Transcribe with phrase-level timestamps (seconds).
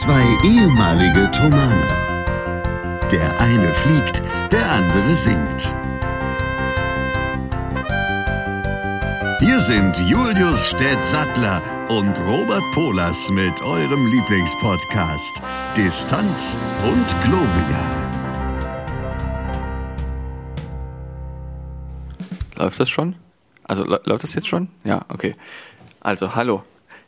[0.00, 1.86] Zwei ehemalige Tomane.
[3.12, 5.74] Der eine fliegt, der andere singt.
[9.40, 15.42] Hier sind Julius Städtsattler und Robert Polas mit eurem Lieblingspodcast
[15.76, 17.84] Distanz und Globia.
[22.56, 23.16] Läuft das schon?
[23.64, 24.68] Also läuft das jetzt schon?
[24.82, 25.34] Ja, okay.
[26.00, 26.62] Also, hallo.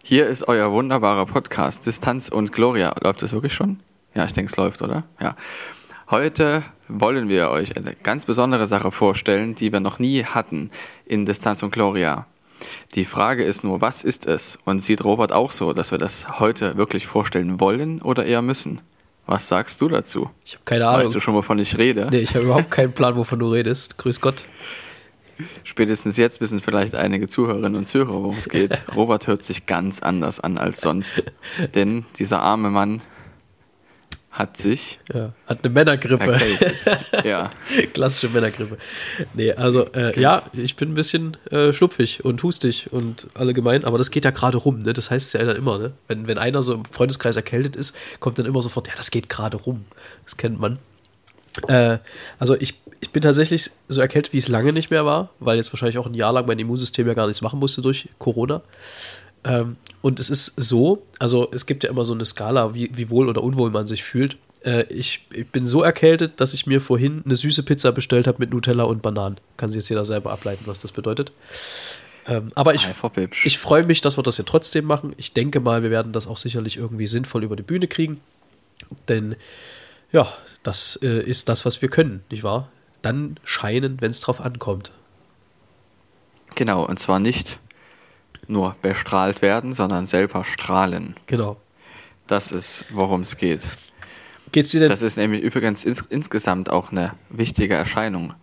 [0.05, 2.93] Hier ist euer wunderbarer Podcast Distanz und Gloria.
[3.01, 3.79] Läuft das wirklich schon?
[4.17, 5.05] Ja, ich denke, es läuft, oder?
[5.21, 5.37] Ja.
[6.11, 10.73] Heute wollen wir euch eine ganz besondere Sache vorstellen, die wir noch nie hatten
[11.07, 12.27] in Distanz und Gloria.
[12.97, 14.59] Die Frage ist nur, was ist es?
[14.65, 18.81] Und sieht Robert auch so, dass wir das heute wirklich vorstellen wollen oder eher müssen?
[19.27, 20.29] Was sagst du dazu?
[20.45, 21.03] Ich habe keine Ahnung.
[21.03, 22.09] Weißt du schon, wovon ich rede?
[22.11, 23.99] Nee, ich habe überhaupt keinen Plan, wovon du redest.
[23.99, 24.47] Grüß Gott.
[25.65, 28.85] Spätestens jetzt wissen vielleicht einige Zuhörerinnen und Zuhörer, worum es geht.
[28.97, 31.25] Robert hört sich ganz anders an als sonst.
[31.75, 33.03] Denn dieser arme Mann
[34.33, 34.99] hat sich.
[35.13, 36.39] Ja, hat eine Männergrippe.
[37.23, 37.51] ja.
[37.93, 38.79] Klassische Männergrippe.
[39.35, 43.99] Nee, also, äh, ja, ich bin ein bisschen äh, schnupfig und hustig und allgemein, aber
[43.99, 44.95] das geht ja gerade rum, ne?
[44.95, 45.93] Das heißt ja dann immer, ne?
[46.09, 49.29] Wenn, wenn einer so im Freundeskreis erkältet ist, kommt dann immer sofort, ja, das geht
[49.29, 49.85] gerade rum.
[50.25, 50.79] Das kennt man.
[51.69, 51.99] Äh,
[52.39, 55.73] also ich, ich bin tatsächlich so erkältet, wie es lange nicht mehr war, weil jetzt
[55.73, 58.63] wahrscheinlich auch ein Jahr lang mein Immunsystem ja gar nichts machen musste durch Corona.
[59.45, 63.11] Ähm, und es ist so, also es gibt ja immer so eine Skala, wie, wie
[63.11, 64.37] wohl oder unwohl man sich fühlt.
[64.65, 68.39] Äh, ich, ich, bin so erkältet, dass ich mir vorhin eine süße Pizza bestellt habe
[68.39, 69.37] mit Nutella und Bananen.
[69.57, 71.33] Kann sich jetzt jeder selber ableiten, was das bedeutet.
[72.27, 72.87] Ähm, aber ich,
[73.45, 75.13] ich freue mich, dass wir das hier trotzdem machen.
[75.17, 78.21] Ich denke mal, wir werden das auch sicherlich irgendwie sinnvoll über die Bühne kriegen.
[79.09, 79.35] Denn
[80.13, 80.29] ja,
[80.63, 82.71] das äh, ist das, was wir können, nicht wahr?
[83.01, 84.93] Dann scheinen, wenn es drauf ankommt.
[86.55, 87.59] Genau, und zwar nicht
[88.47, 91.15] nur bestrahlt werden, sondern selber strahlen.
[91.27, 91.57] Genau.
[92.27, 93.67] Das ist, worum es geht.
[94.53, 94.89] Geht's dir denn?
[94.89, 98.35] Das ist nämlich übrigens ins, insgesamt auch eine wichtige Erscheinung,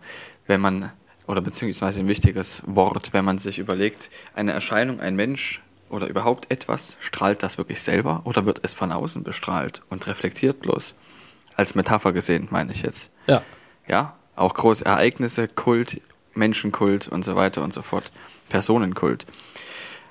[0.46, 0.90] wenn man,
[1.26, 6.50] oder beziehungsweise ein wichtiges Wort, wenn man sich überlegt, eine Erscheinung, ein Mensch oder überhaupt
[6.50, 10.94] etwas, strahlt das wirklich selber oder wird es von außen bestrahlt und reflektiert bloß?
[11.60, 13.10] Als Metapher gesehen, meine ich jetzt.
[13.26, 13.42] Ja.
[13.86, 16.00] Ja, auch große Ereignisse, Kult,
[16.32, 18.10] Menschenkult und so weiter und so fort,
[18.48, 19.26] Personenkult.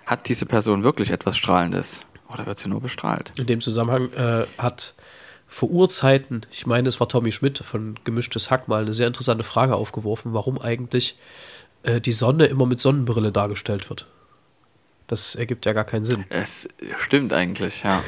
[0.06, 2.02] Hat diese Person wirklich etwas Strahlendes
[2.32, 3.32] oder wird sie nur bestrahlt?
[3.40, 4.94] In dem Zusammenhang äh, hat
[5.48, 9.44] vor Urzeiten, ich meine, es war Tommy Schmidt von Gemischtes Hack mal eine sehr interessante
[9.44, 11.18] Frage aufgeworfen, warum eigentlich
[11.82, 14.06] äh, die Sonne immer mit Sonnenbrille dargestellt wird.
[15.10, 16.24] Das ergibt ja gar keinen Sinn.
[16.30, 18.04] Es stimmt eigentlich, ja.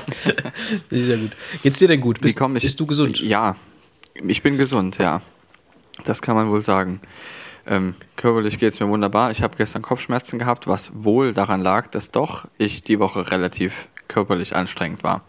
[0.90, 1.30] Sehr gut.
[1.62, 2.20] Geht's dir denn gut?
[2.20, 3.20] Bist, ich, bist du gesund?
[3.20, 3.56] Ja,
[4.12, 5.22] ich bin gesund, ja.
[6.04, 7.00] Das kann man wohl sagen.
[7.66, 9.30] Ähm, körperlich geht es mir wunderbar.
[9.30, 13.88] Ich habe gestern Kopfschmerzen gehabt, was wohl daran lag, dass doch ich die Woche relativ
[14.06, 15.24] körperlich anstrengend war.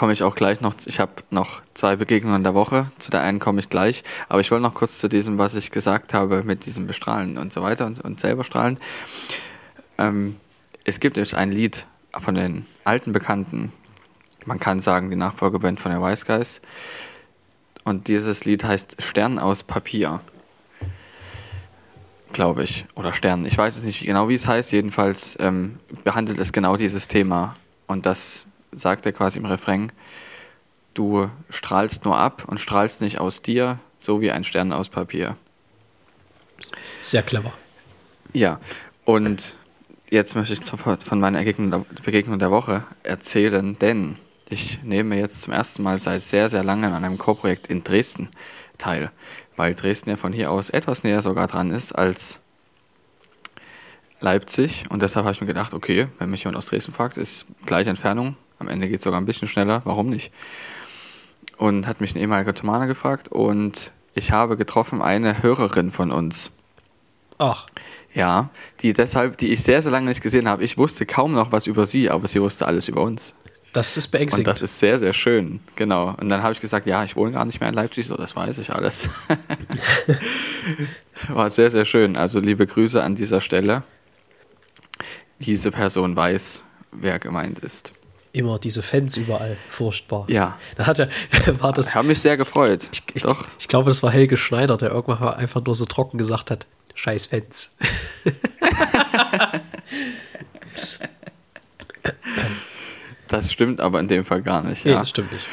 [0.00, 0.74] Komme ich auch gleich noch.
[0.86, 2.90] Ich habe noch zwei Begegnungen der Woche.
[2.96, 4.02] Zu der einen komme ich gleich.
[4.30, 7.52] Aber ich wollte noch kurz zu diesem, was ich gesagt habe, mit diesem Bestrahlen und
[7.52, 8.78] so weiter und, und selber strahlen.
[9.98, 10.36] Ähm,
[10.86, 11.86] es gibt nämlich ein Lied
[12.18, 13.74] von den alten Bekannten.
[14.46, 16.62] Man kann sagen, die Nachfolgeband von der Wise Guys.
[17.84, 20.20] Und dieses Lied heißt Stern aus Papier
[22.32, 23.44] glaube ich, oder Stern.
[23.44, 24.72] Ich weiß es nicht genau, wie es heißt.
[24.72, 27.52] Jedenfalls ähm, behandelt es genau dieses Thema.
[27.86, 29.92] Und das sagt er quasi im Refrain.
[30.94, 35.36] Du strahlst nur ab und strahlst nicht aus dir, so wie ein Stern aus Papier.
[37.02, 37.52] Sehr clever.
[38.32, 38.60] Ja,
[39.04, 39.56] und
[40.10, 44.16] jetzt möchte ich von meiner Begegnung der Woche erzählen, denn
[44.48, 48.28] ich nehme jetzt zum ersten Mal seit sehr, sehr langem an einem Co-Projekt in Dresden
[48.78, 49.12] teil
[49.60, 52.38] weil Dresden ja von hier aus etwas näher sogar dran ist als
[54.18, 54.84] Leipzig.
[54.88, 57.90] Und deshalb habe ich mir gedacht, okay, wenn mich jemand aus Dresden fragt, ist gleiche
[57.90, 58.36] Entfernung.
[58.60, 60.32] Am Ende geht es sogar ein bisschen schneller, warum nicht?
[61.56, 66.50] Und hat mich ein ehemaliger Thomaner gefragt und ich habe getroffen eine Hörerin von uns.
[67.38, 67.66] Ach.
[68.12, 68.50] Ja,
[68.82, 70.62] die deshalb, die ich sehr, sehr lange nicht gesehen habe.
[70.62, 73.34] Ich wusste kaum noch was über sie, aber sie wusste alles über uns.
[73.72, 74.48] Das ist beängstigend.
[74.48, 76.16] Und das ist sehr, sehr schön, genau.
[76.20, 78.34] Und dann habe ich gesagt, ja, ich wohne gar nicht mehr in Leipzig, so das
[78.34, 79.08] weiß ich alles.
[81.28, 82.16] War sehr, sehr schön.
[82.16, 83.84] Also liebe Grüße an dieser Stelle.
[85.38, 87.94] Diese Person weiß, wer gemeint ist.
[88.32, 90.26] Immer diese Fans überall, furchtbar.
[90.28, 90.56] Ja.
[90.76, 91.08] Da hat er,
[91.60, 91.88] war das.
[91.88, 92.88] Ich habe mich sehr gefreut.
[92.92, 93.46] Ich, ich, Doch.
[93.58, 97.26] ich glaube, das war Helge Schneider, der irgendwann einfach nur so trocken gesagt hat: Scheiß
[97.26, 97.72] Fans.
[103.30, 104.84] Das stimmt aber in dem Fall gar nicht.
[104.84, 105.46] Nee, das stimmt nicht.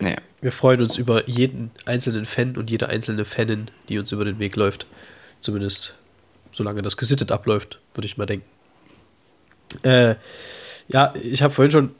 [0.00, 0.16] Nee.
[0.40, 4.40] Wir freuen uns über jeden einzelnen Fan und jede einzelne Fanin, die uns über den
[4.40, 4.86] Weg läuft.
[5.38, 5.94] Zumindest
[6.50, 8.46] solange das gesittet abläuft, würde ich mal denken.
[9.82, 10.16] Äh,
[10.88, 11.90] ja, ich habe vorhin schon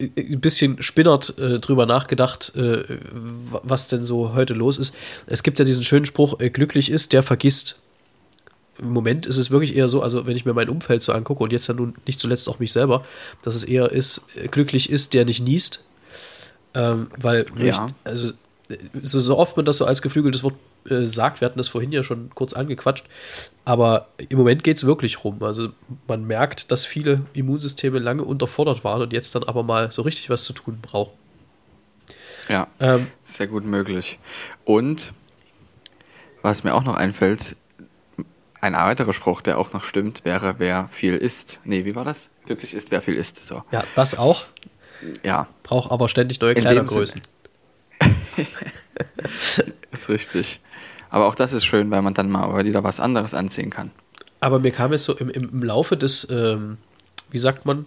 [0.00, 4.94] ein bisschen spinnert äh, drüber nachgedacht, äh, was denn so heute los ist.
[5.26, 7.80] Es gibt ja diesen schönen Spruch, äh, glücklich ist, der vergisst.
[8.78, 11.42] Im Moment ist es wirklich eher so, also wenn ich mir mein Umfeld so angucke
[11.42, 13.04] und jetzt ja nun nicht zuletzt auch mich selber,
[13.42, 15.82] dass es eher ist, äh, glücklich ist, der nicht niest.
[16.74, 17.86] Ähm, weil, Ja.
[17.86, 18.32] ich, also
[19.02, 20.54] so, so oft man das so als geflügeltes Wort
[20.88, 23.04] äh, sagt, wir hatten das vorhin ja schon kurz angequatscht,
[23.64, 25.42] aber im Moment geht es wirklich rum.
[25.42, 25.70] Also
[26.06, 30.30] man merkt, dass viele Immunsysteme lange unterfordert waren und jetzt dann aber mal so richtig
[30.30, 31.14] was zu tun brauchen.
[32.48, 34.18] Ja, Ähm, sehr gut möglich.
[34.64, 35.12] Und
[36.42, 37.56] was mir auch noch einfällt,
[38.60, 41.60] ein weiterer Spruch, der auch noch stimmt, wäre, wer viel isst.
[41.64, 42.30] Nee, wie war das?
[42.46, 43.44] Glücklich ist, wer viel isst.
[43.44, 43.62] So.
[43.70, 44.44] ja, das auch,
[45.22, 47.20] Ja, braucht aber ständig neue Kleidergrößen.
[49.92, 50.60] ist richtig.
[51.10, 53.90] Aber auch das ist schön, weil man dann mal wieder was anderes anziehen kann.
[54.40, 56.78] Aber mir kam jetzt so im, im, im Laufe des, ähm,
[57.30, 57.86] wie sagt man,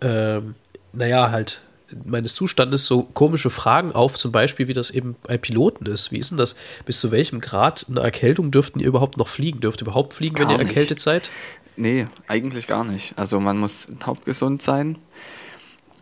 [0.00, 0.54] ähm,
[0.92, 1.62] naja, halt
[2.04, 6.12] meines Zustandes so komische Fragen auf, zum Beispiel, wie das eben bei Piloten ist.
[6.12, 6.56] Wie ist denn das?
[6.86, 9.60] Bis zu welchem Grad einer Erkältung dürften ihr überhaupt noch fliegen?
[9.60, 10.68] Dürft ihr überhaupt fliegen, wenn Gar ihr nicht.
[10.68, 11.30] erkältet seid?
[11.76, 13.18] Nee, eigentlich gar nicht.
[13.18, 14.96] Also man muss hauptgesund sein.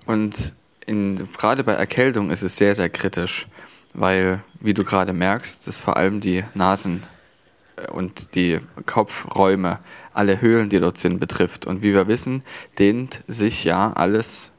[0.06, 0.52] Und
[0.86, 3.46] in, gerade bei Erkältung ist es sehr, sehr kritisch,
[3.94, 7.02] weil, wie du gerade merkst, das vor allem die Nasen
[7.76, 9.78] äh, und die Kopfräume,
[10.12, 11.66] alle Höhlen, die dort sind, betrifft.
[11.66, 12.42] Und wie wir wissen,
[12.78, 14.52] dehnt sich ja alles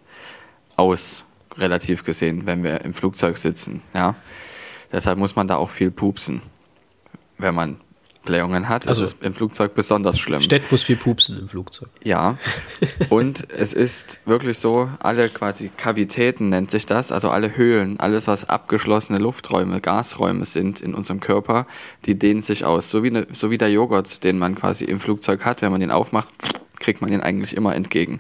[0.75, 1.25] aus,
[1.57, 3.81] relativ gesehen, wenn wir im Flugzeug sitzen.
[3.94, 4.15] Ja?
[4.91, 6.41] Deshalb muss man da auch viel pupsen.
[7.38, 7.77] Wenn man
[8.25, 10.41] Blähungen hat, Also- ist es im Flugzeug besonders schlimm.
[10.41, 11.89] Stett muss viel pupsen im Flugzeug.
[12.03, 12.37] Ja,
[13.09, 18.27] und es ist wirklich so, alle quasi Kavitäten nennt sich das, also alle Höhlen, alles
[18.27, 21.67] was abgeschlossene Lufträume, Gasräume sind in unserem Körper,
[22.05, 22.89] die dehnen sich aus.
[22.91, 25.81] So wie, ne, so wie der Joghurt, den man quasi im Flugzeug hat, wenn man
[25.81, 26.29] den aufmacht,
[26.79, 28.19] kriegt man den eigentlich immer entgegen.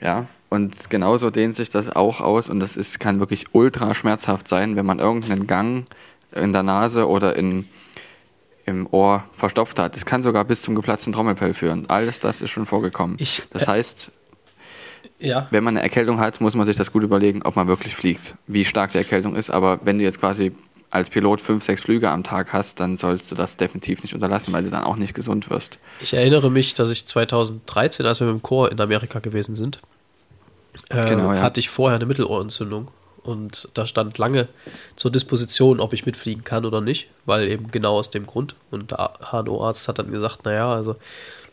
[0.00, 4.48] Ja, und genauso dehnt sich das auch aus und das ist, kann wirklich ultra schmerzhaft
[4.48, 5.84] sein, wenn man irgendeinen Gang
[6.34, 7.68] in der Nase oder in,
[8.66, 9.94] im Ohr verstopft hat.
[9.94, 11.88] Das kann sogar bis zum geplatzten Trommelfell führen.
[11.88, 13.16] Alles das ist schon vorgekommen.
[13.18, 14.10] Ich- das heißt,
[15.18, 15.46] Ja.
[15.50, 18.34] wenn man eine Erkältung hat, muss man sich das gut überlegen, ob man wirklich fliegt,
[18.46, 19.50] wie stark die Erkältung ist.
[19.50, 20.52] Aber wenn du jetzt quasi
[20.90, 24.52] als Pilot fünf, sechs Flüge am Tag hast, dann sollst du das definitiv nicht unterlassen,
[24.52, 25.78] weil du dann auch nicht gesund wirst.
[26.00, 29.80] Ich erinnere mich, dass ich 2013, als wir mit dem Chor in Amerika gewesen sind,
[30.90, 31.40] äh, Genau, ja.
[31.42, 32.88] hatte ich vorher eine Mittelohrentzündung.
[33.24, 34.48] Und da stand lange
[34.96, 38.54] zur Disposition, ob ich mitfliegen kann oder nicht, weil eben genau aus dem Grund.
[38.70, 40.96] Und der HNO-Arzt hat dann gesagt, naja, also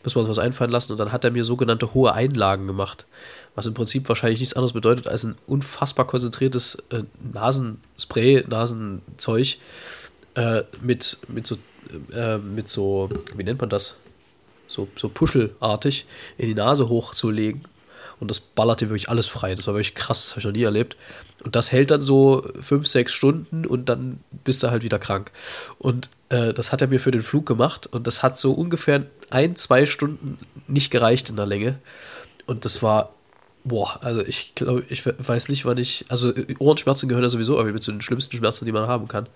[0.04, 0.92] müssen wir uns was einfallen lassen.
[0.92, 3.06] Und dann hat er mir sogenannte hohe Einlagen gemacht,
[3.54, 9.56] was im Prinzip wahrscheinlich nichts anderes bedeutet als ein unfassbar konzentriertes äh, Nasenspray, Nasenzeug
[10.34, 11.56] äh, mit, mit, so,
[12.12, 13.96] äh, mit so, wie nennt man das?
[14.68, 17.64] So, so puschelartig in die Nase hochzulegen.
[18.22, 19.56] Und das ballerte wirklich alles frei.
[19.56, 20.96] Das war wirklich krass, habe ich noch nie erlebt.
[21.42, 25.32] Und das hält dann so fünf, sechs Stunden und dann bist du halt wieder krank.
[25.80, 29.06] Und äh, das hat er mir für den Flug gemacht und das hat so ungefähr
[29.30, 30.38] ein, zwei Stunden
[30.68, 31.80] nicht gereicht in der Länge.
[32.46, 33.12] Und das war,
[33.64, 37.28] boah, also ich glaube, ich we- weiß nicht, wann ich, also äh, Ohrenschmerzen gehören ja
[37.28, 39.26] sowieso irgendwie zu den schlimmsten Schmerzen, die man haben kann.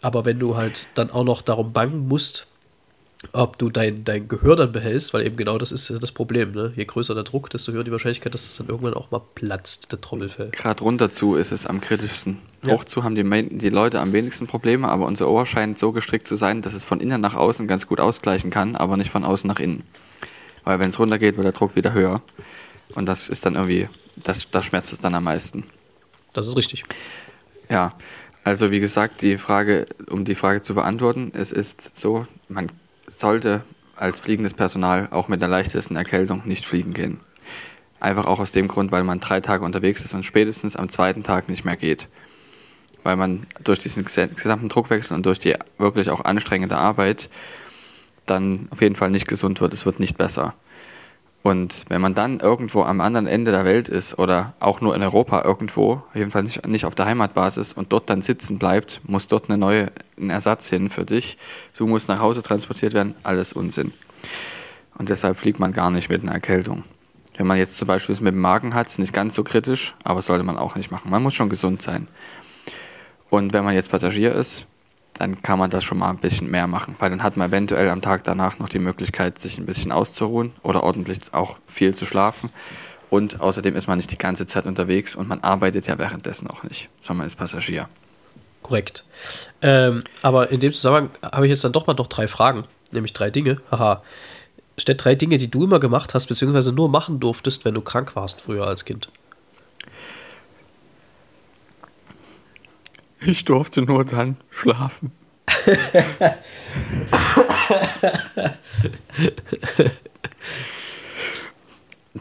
[0.00, 2.46] Aber wenn du halt dann auch noch darum bangen musst,
[3.32, 6.52] ob du dein, dein Gehör dann behältst, weil eben genau das ist ja das Problem.
[6.52, 6.72] Ne?
[6.76, 9.90] Je größer der Druck, desto höher die Wahrscheinlichkeit, dass das dann irgendwann auch mal platzt,
[9.90, 10.50] der Trommelfell.
[10.50, 12.38] Gerade runter zu ist es am kritischsten.
[12.64, 12.74] Ja.
[12.74, 16.28] Hoch zu haben die, die Leute am wenigsten Probleme, aber unser Ohr scheint so gestrickt
[16.28, 19.24] zu sein, dass es von innen nach außen ganz gut ausgleichen kann, aber nicht von
[19.24, 19.82] außen nach innen.
[20.64, 22.20] Weil wenn es runtergeht, wird der Druck wieder höher.
[22.94, 25.64] Und das ist dann irgendwie, das, da schmerzt es dann am meisten.
[26.32, 26.82] Das ist richtig.
[27.68, 27.94] Ja,
[28.44, 32.70] also wie gesagt, die Frage, um die Frage zu beantworten, es ist so, man
[33.06, 37.20] sollte als fliegendes Personal auch mit der leichtesten Erkältung nicht fliegen gehen.
[37.98, 41.22] Einfach auch aus dem Grund, weil man drei Tage unterwegs ist und spätestens am zweiten
[41.22, 42.08] Tag nicht mehr geht.
[43.02, 47.30] Weil man durch diesen gesamten Druckwechsel und durch die wirklich auch anstrengende Arbeit
[48.26, 49.72] dann auf jeden Fall nicht gesund wird.
[49.72, 50.54] Es wird nicht besser.
[51.46, 55.02] Und wenn man dann irgendwo am anderen Ende der Welt ist oder auch nur in
[55.04, 59.00] Europa irgendwo, auf jeden Fall nicht, nicht auf der Heimatbasis und dort dann sitzen bleibt,
[59.04, 61.38] muss dort eine neue, ein Ersatz hin für dich.
[61.78, 63.92] Du musst nach Hause transportiert werden, alles Unsinn.
[64.98, 66.82] Und deshalb fliegt man gar nicht mit einer Erkältung.
[67.36, 69.94] Wenn man jetzt zum Beispiel es mit dem Magen hat, ist nicht ganz so kritisch,
[70.02, 71.12] aber sollte man auch nicht machen.
[71.12, 72.08] Man muss schon gesund sein.
[73.30, 74.66] Und wenn man jetzt Passagier ist,
[75.18, 77.88] dann kann man das schon mal ein bisschen mehr machen, weil dann hat man eventuell
[77.88, 82.06] am Tag danach noch die Möglichkeit, sich ein bisschen auszuruhen oder ordentlich auch viel zu
[82.06, 82.50] schlafen.
[83.08, 86.64] Und außerdem ist man nicht die ganze Zeit unterwegs und man arbeitet ja währenddessen auch
[86.64, 87.88] nicht, sondern man ist Passagier.
[88.62, 89.04] Korrekt.
[89.62, 93.12] Ähm, aber in dem Zusammenhang habe ich jetzt dann doch mal noch drei Fragen, nämlich
[93.12, 93.60] drei Dinge.
[93.70, 94.02] Haha.
[94.76, 98.16] Stellt drei Dinge, die du immer gemacht hast, beziehungsweise nur machen durftest, wenn du krank
[98.16, 99.08] warst früher als Kind.
[103.20, 105.12] Ich durfte nur dann schlafen.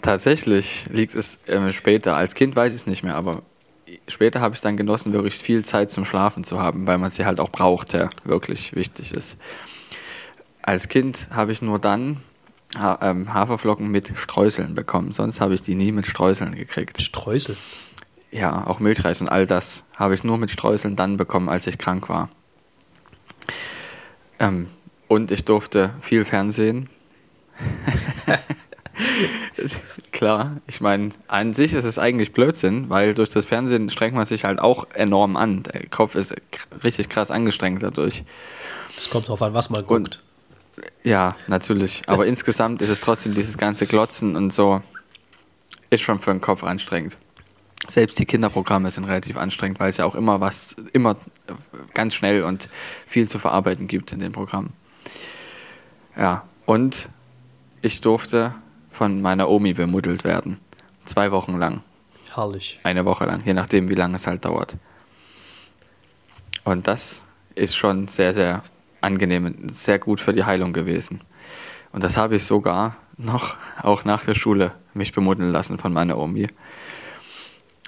[0.02, 2.16] Tatsächlich liegt es äh, später.
[2.16, 3.42] Als Kind weiß ich es nicht mehr, aber
[4.08, 7.26] später habe ich dann genossen, wirklich viel Zeit zum Schlafen zu haben, weil man sie
[7.26, 9.38] halt auch braucht, ja, wirklich wichtig ist.
[10.62, 12.18] Als Kind habe ich nur dann
[12.78, 17.02] ha ähm, Haferflocken mit Streuseln bekommen, sonst habe ich die nie mit Streuseln gekriegt.
[17.02, 17.56] Streusel?
[18.36, 21.78] Ja, auch Milchreis und all das habe ich nur mit Streuseln dann bekommen, als ich
[21.78, 22.28] krank war.
[24.40, 24.68] Ähm,
[25.08, 26.90] und ich durfte viel Fernsehen.
[30.12, 34.26] Klar, ich meine, an sich ist es eigentlich Blödsinn, weil durch das Fernsehen strengt man
[34.26, 35.64] sich halt auch enorm an.
[35.64, 36.36] Der Kopf ist
[36.84, 38.26] richtig krass angestrengt dadurch.
[38.98, 39.94] Es kommt drauf an, was man guckt.
[39.94, 40.24] Und,
[41.06, 42.02] ja, natürlich.
[42.08, 44.82] Aber insgesamt ist es trotzdem dieses ganze Glotzen und so,
[45.90, 47.16] ist schon für den Kopf anstrengend.
[47.88, 51.18] Selbst die Kinderprogramme sind relativ anstrengend, weil es ja auch immer was, immer
[51.94, 52.70] ganz schnell und
[53.06, 54.74] viel zu verarbeiten gibt in den Programmen.
[56.18, 57.10] Ja, und
[57.82, 58.56] ich durfte
[58.90, 60.60] von meiner Omi bemuddelt werden.
[61.04, 61.82] Zwei Wochen lang.
[62.34, 62.78] Herrlich.
[62.84, 64.78] Eine Woche lang, je nachdem, wie lange es halt dauert.
[66.64, 67.24] Und das
[67.54, 68.64] ist schon sehr, sehr
[69.02, 71.22] angenehm und sehr gut für die Heilung gewesen.
[71.92, 76.18] Und das habe ich sogar noch, auch nach der Schule, mich bemuddeln lassen von meiner
[76.18, 76.48] Omi.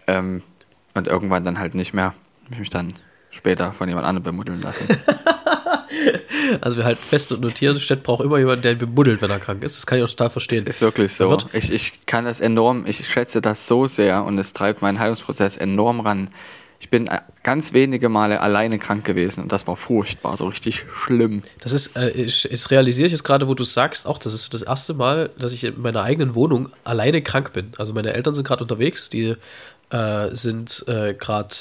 [0.07, 0.41] Ähm,
[0.93, 2.13] und irgendwann dann halt nicht mehr.
[2.49, 2.93] Ich mich dann
[3.29, 4.87] später von jemand anderem bemuddeln lassen.
[6.61, 9.39] Also wir halten fest und notieren, Stett braucht immer jemanden, der ihn bemuddelt, wenn er
[9.39, 9.77] krank ist.
[9.77, 10.63] Das kann ich auch total verstehen.
[10.65, 11.37] Das ist wirklich so.
[11.53, 15.57] Ich, ich kann das enorm, ich schätze das so sehr und es treibt meinen Heilungsprozess
[15.57, 16.29] enorm ran.
[16.79, 20.85] Ich bin äh, ganz wenige Male alleine krank gewesen und das war furchtbar, so richtig
[20.95, 21.41] schlimm.
[21.59, 24.53] Das ist, äh, ich, ich realisiere ich jetzt gerade, wo du sagst, auch das ist
[24.53, 27.71] das erste Mal, dass ich in meiner eigenen Wohnung alleine krank bin.
[27.77, 29.35] Also meine Eltern sind gerade unterwegs, die
[29.89, 31.56] äh, sind äh, gerade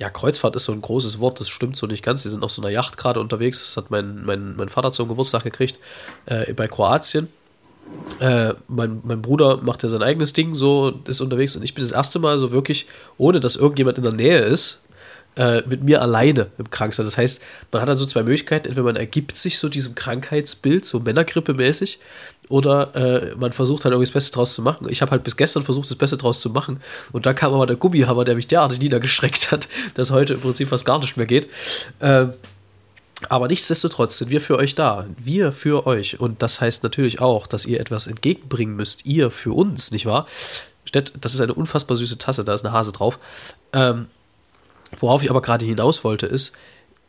[0.00, 2.22] ja, Kreuzfahrt ist so ein großes Wort, das stimmt so nicht ganz.
[2.22, 3.60] Die sind auf so einer Yacht gerade unterwegs.
[3.60, 5.78] Das hat mein, mein, mein Vater zum Geburtstag gekriegt
[6.24, 7.28] äh, bei Kroatien.
[8.18, 11.82] Äh, mein, mein Bruder macht ja sein eigenes Ding, so ist unterwegs und ich bin
[11.82, 12.86] das erste Mal so wirklich,
[13.18, 14.82] ohne dass irgendjemand in der Nähe ist,
[15.36, 17.06] äh, mit mir alleine im Kranksein.
[17.06, 18.68] Das heißt, man hat dann so zwei Möglichkeiten.
[18.68, 21.98] Entweder man ergibt sich so diesem Krankheitsbild, so Männergrippe-mäßig,
[22.48, 24.88] oder äh, man versucht halt irgendwie das Beste draus zu machen.
[24.90, 26.80] Ich habe halt bis gestern versucht, das Beste draus zu machen.
[27.12, 30.68] Und dann kam aber der Gummihammer, der mich derartig niedergestreckt hat, dass heute im Prinzip
[30.68, 31.48] fast gar nicht mehr geht.
[32.00, 32.26] Äh,
[33.28, 35.06] aber nichtsdestotrotz sind wir für euch da.
[35.16, 36.18] Wir für euch.
[36.18, 39.06] Und das heißt natürlich auch, dass ihr etwas entgegenbringen müsst.
[39.06, 40.26] Ihr für uns, nicht wahr?
[40.92, 43.20] Das ist eine unfassbar süße Tasse, da ist eine Hase drauf.
[43.72, 44.06] Ähm,
[44.98, 46.56] worauf ich aber gerade hinaus wollte, ist,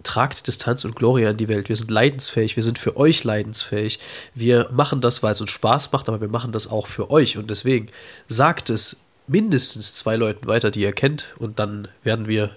[0.04, 1.70] tragt Distanz und Gloria in die Welt.
[1.70, 4.00] Wir sind leidensfähig, wir sind für euch leidensfähig.
[4.34, 7.38] Wir machen das, weil es uns Spaß macht, aber wir machen das auch für euch.
[7.38, 7.90] Und deswegen
[8.28, 11.34] sagt es mindestens zwei Leuten weiter, die ihr kennt.
[11.38, 12.52] Und dann werden wir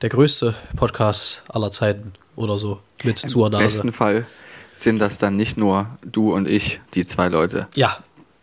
[0.00, 3.58] der größte Podcast aller Zeiten oder so mit Im.
[3.58, 4.26] Im besten Fall
[4.72, 7.68] sind das dann nicht nur du und ich, die zwei Leute.
[7.74, 7.98] Ja.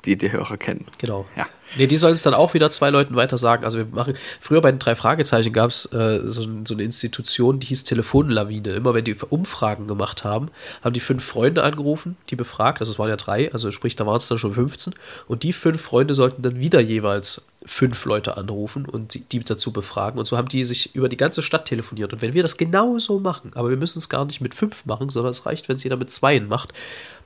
[0.05, 0.85] Die die Hörer kennen.
[0.97, 1.25] Genau.
[1.35, 1.45] Ja.
[1.77, 3.63] Nee, die sollen es dann auch wieder zwei Leuten weiter sagen.
[3.63, 7.59] Also wir machen, früher bei den drei Fragezeichen gab es äh, so, so, eine Institution,
[7.59, 8.71] die hieß Telefonlawine.
[8.71, 10.49] Immer wenn die Umfragen gemacht haben,
[10.83, 14.05] haben die fünf Freunde angerufen, die befragt, also es waren ja drei, also sprich, da
[14.07, 14.95] waren es dann schon 15.
[15.27, 19.71] Und die fünf Freunde sollten dann wieder jeweils fünf Leute anrufen und die, die dazu
[19.71, 20.17] befragen.
[20.17, 22.13] Und so haben die sich über die ganze Stadt telefoniert.
[22.13, 25.09] Und wenn wir das genauso machen, aber wir müssen es gar nicht mit fünf machen,
[25.09, 26.73] sondern es reicht, wenn es jeder mit zweien macht,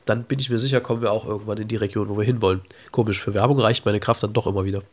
[0.06, 2.62] dann bin ich mir sicher, kommen wir auch irgendwann in die Region, wo wir hinwollen.
[2.92, 4.84] Komisch, für Werbung reicht meine Kraft dann doch immer wieder.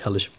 [0.00, 0.30] Herrlich.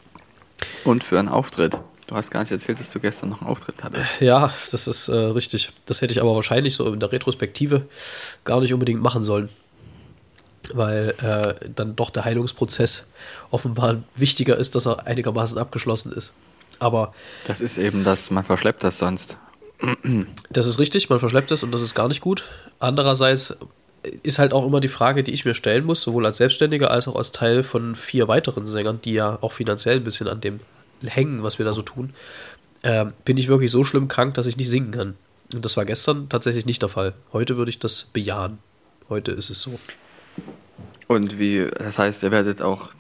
[0.84, 1.80] Und für einen Auftritt.
[2.08, 4.22] Du hast gar nicht erzählt, dass du gestern noch einen Auftritt hattest.
[4.22, 5.72] Ja, das ist äh, richtig.
[5.86, 7.88] Das hätte ich aber wahrscheinlich so in der Retrospektive
[8.44, 9.50] gar nicht unbedingt machen sollen.
[10.74, 13.12] Weil äh, dann doch der Heilungsprozess
[13.52, 16.34] offenbar wichtiger ist, dass er einigermaßen abgeschlossen ist.
[16.80, 17.14] Aber.
[17.48, 19.38] Das ist eben das, man verschleppt das sonst.
[20.50, 22.46] Das ist richtig, man verschleppt es und das ist gar nicht gut.
[22.80, 23.58] Andererseits
[24.24, 27.08] ist halt auch immer die Frage, die ich mir stellen muss, sowohl als Selbstständiger als
[27.08, 30.60] auch als Teil von vier weiteren Sängern, die ja auch finanziell ein bisschen an dem
[31.06, 32.14] hängen, was wir da so tun.
[32.82, 35.16] Äh, bin ich wirklich so schlimm krank, dass ich nicht singen kann?
[35.54, 37.14] Und das war gestern tatsächlich nicht der Fall.
[37.32, 38.58] Heute würde ich das bejahen.
[39.10, 39.80] Heute ist es so.
[41.08, 42.92] Und wie, das heißt, ihr werdet auch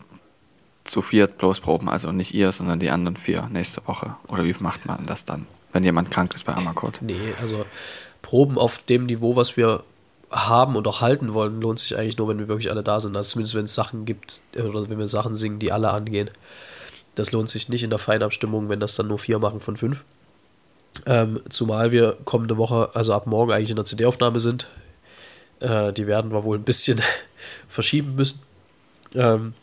[0.84, 4.16] zu viert bloß proben, also nicht ihr, sondern die anderen vier nächste Woche.
[4.28, 5.48] Oder wie macht man das dann?
[5.74, 7.00] Wenn jemand krank ist bei Amakot.
[7.02, 7.66] Nee, also
[8.22, 9.84] Proben auf dem Niveau, was wir
[10.32, 13.16] haben und auch halten wollen, lohnt sich eigentlich nur, wenn wir wirklich alle da sind.
[13.16, 16.30] Also zumindest wenn es Sachen gibt oder wenn wir Sachen singen, die alle angehen.
[17.16, 20.04] Das lohnt sich nicht in der Feinabstimmung, wenn das dann nur vier machen von fünf.
[21.06, 24.68] Ähm, zumal wir kommende Woche, also ab morgen eigentlich in der CD-Aufnahme sind.
[25.60, 27.02] Äh, die werden wir wohl ein bisschen
[27.68, 28.42] verschieben müssen.
[29.16, 29.54] Ähm,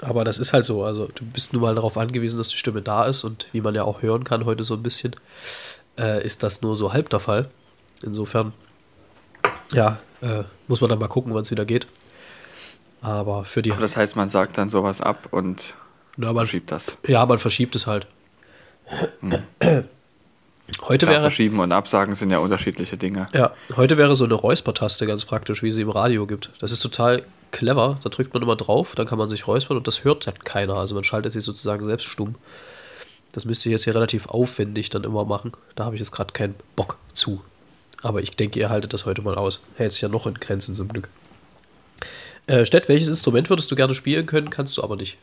[0.00, 0.84] Aber das ist halt so.
[0.84, 3.74] Also du bist nun mal darauf angewiesen, dass die Stimme da ist und wie man
[3.74, 5.14] ja auch hören kann heute so ein bisschen,
[5.98, 7.48] äh, ist das nur so halb der Fall.
[8.02, 8.52] Insofern,
[9.72, 11.86] ja, äh, muss man dann mal gucken, wann es wieder geht.
[13.00, 13.72] Aber für die.
[13.72, 15.74] Aber das heißt, man sagt dann sowas ab und
[16.16, 16.96] na, man, verschiebt das.
[17.06, 18.06] Ja, man verschiebt es halt.
[19.20, 19.42] Hm.
[20.82, 21.20] Heute Klar, wäre.
[21.22, 23.28] Verschieben und Absagen sind ja unterschiedliche Dinge.
[23.32, 26.50] Ja, heute wäre so eine Räuspertaste ganz praktisch, wie sie im Radio gibt.
[26.58, 27.98] Das ist total clever.
[28.02, 30.74] Da drückt man immer drauf, dann kann man sich räuspern und das hört halt keiner.
[30.74, 32.34] Also man schaltet sich sozusagen selbst stumm.
[33.32, 35.52] Das müsste ich jetzt hier relativ aufwendig dann immer machen.
[35.74, 37.42] Da habe ich jetzt gerade keinen Bock zu.
[38.02, 39.60] Aber ich denke, ihr haltet das heute mal aus.
[39.76, 41.08] Hält sich ja noch in Grenzen zum Glück.
[42.46, 45.18] Äh, Stett, welches Instrument würdest du gerne spielen können, kannst du aber nicht?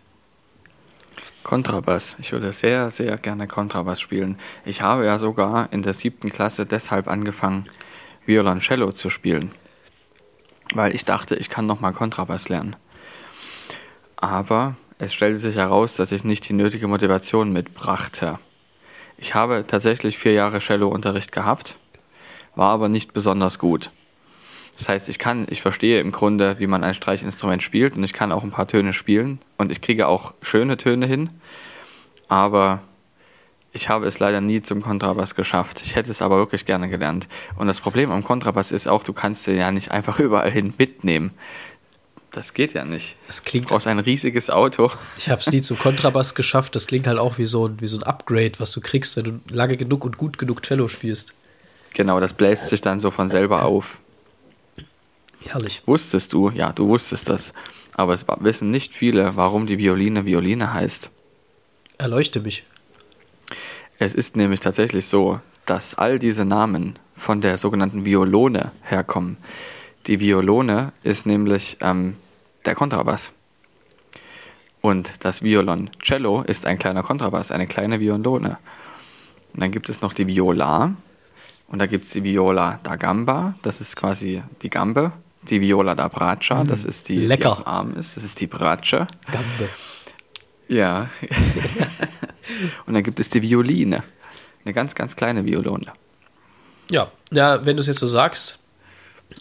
[1.44, 2.16] Kontrabass.
[2.20, 4.38] Ich würde sehr, sehr gerne Kontrabass spielen.
[4.66, 7.68] Ich habe ja sogar in der siebten Klasse deshalb angefangen,
[8.26, 9.52] Violoncello zu spielen.
[10.74, 12.76] Weil ich dachte, ich kann nochmal Kontrabass lernen.
[14.18, 18.40] Aber es stellte sich heraus, dass ich nicht die nötige Motivation mitbrachte.
[19.18, 21.78] Ich habe tatsächlich vier Jahre Cello-Unterricht gehabt,
[22.56, 23.92] war aber nicht besonders gut.
[24.78, 28.14] Das heißt, ich kann, ich verstehe im Grunde, wie man ein Streichinstrument spielt und ich
[28.14, 31.30] kann auch ein paar Töne spielen und ich kriege auch schöne Töne hin,
[32.28, 32.82] aber
[33.76, 35.82] ich habe es leider nie zum Kontrabass geschafft.
[35.84, 37.28] Ich hätte es aber wirklich gerne gelernt.
[37.58, 40.74] Und das Problem am Kontrabass ist auch, du kannst den ja nicht einfach überall hin
[40.78, 41.32] mitnehmen.
[42.32, 43.18] Das geht ja nicht.
[43.28, 44.92] Das klingt aus ein riesiges Auto.
[45.18, 46.76] Ich habe es nie zum Kontrabass geschafft.
[46.76, 49.24] Das klingt halt auch wie so, ein, wie so ein Upgrade, was du kriegst, wenn
[49.26, 51.34] du lange genug und gut genug Cello spielst.
[51.94, 54.00] Genau, das bläst sich dann so von selber auf.
[55.46, 55.82] Herrlich.
[55.86, 57.54] Wusstest du, ja, du wusstest das,
[57.94, 61.12] aber es wissen nicht viele, warum die Violine Violine heißt.
[61.98, 62.64] Erleuchte mich.
[64.00, 69.38] Es ist nämlich tatsächlich so, dass all diese Namen von der sogenannten Violone herkommen.
[70.08, 72.16] Die Violone ist nämlich ähm,
[72.66, 73.32] der Kontrabass.
[74.82, 78.58] Und das Violoncello ist ein kleiner Kontrabass, eine kleine Violone.
[79.54, 80.96] Und dann gibt es noch die Viola.
[81.68, 85.14] Und da gibt es die Viola da Gamba, das ist quasi die Gambe
[85.50, 87.56] die Viola da Braccia, das mm, ist die, Lecker.
[87.56, 89.08] die auf Arm ist, das ist die Braccia.
[89.32, 89.70] Gambe.
[90.68, 91.10] Ja.
[92.86, 94.04] und dann gibt es die Violine.
[94.64, 95.94] Eine ganz, ganz kleine Violone.
[96.90, 98.64] Ja, ja, wenn du es jetzt so sagst,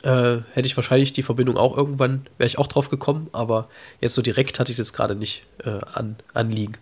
[0.02, 3.68] äh, hätte ich wahrscheinlich die Verbindung auch irgendwann, wäre ich auch drauf gekommen, aber
[4.00, 6.76] jetzt so direkt hatte ich es jetzt gerade nicht äh, an, anliegen.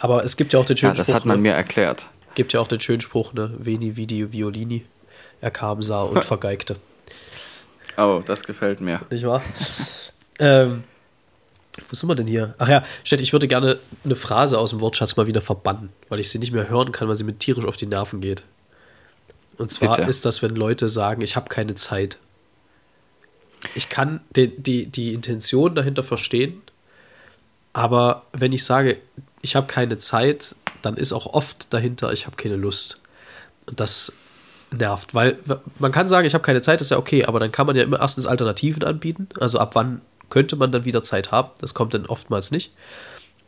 [0.00, 1.14] Aber es gibt ja auch den schönen ja, das Spruch.
[1.14, 1.50] Das hat man ne?
[1.50, 2.06] mir erklärt.
[2.34, 3.54] Gibt ja auch den schönen Spruch, ne?
[3.58, 4.84] Veni, vidi, violini.
[5.40, 6.76] Er kam, sah und vergeigte.
[7.96, 9.00] Oh, das gefällt mir.
[9.10, 9.42] Nicht wahr?
[10.38, 10.84] ähm,
[11.88, 12.54] wo sind wir denn hier?
[12.58, 16.20] Ach ja, Stett, ich würde gerne eine Phrase aus dem Wortschatz mal wieder verbannen, weil
[16.20, 18.42] ich sie nicht mehr hören kann, weil sie mir tierisch auf die Nerven geht.
[19.58, 20.08] Und zwar Bitte.
[20.08, 22.18] ist das, wenn Leute sagen, ich habe keine Zeit.
[23.74, 26.60] Ich kann die, die, die Intention dahinter verstehen,
[27.72, 28.98] aber wenn ich sage,
[29.42, 33.00] ich habe keine Zeit, dann ist auch oft dahinter, ich habe keine Lust.
[33.66, 34.12] Und das
[34.70, 35.38] nervt, weil
[35.78, 37.82] man kann sagen, ich habe keine Zeit, ist ja okay, aber dann kann man ja
[37.82, 39.28] immer erstens Alternativen anbieten.
[39.40, 41.50] Also ab wann könnte man dann wieder Zeit haben?
[41.60, 42.72] Das kommt dann oftmals nicht.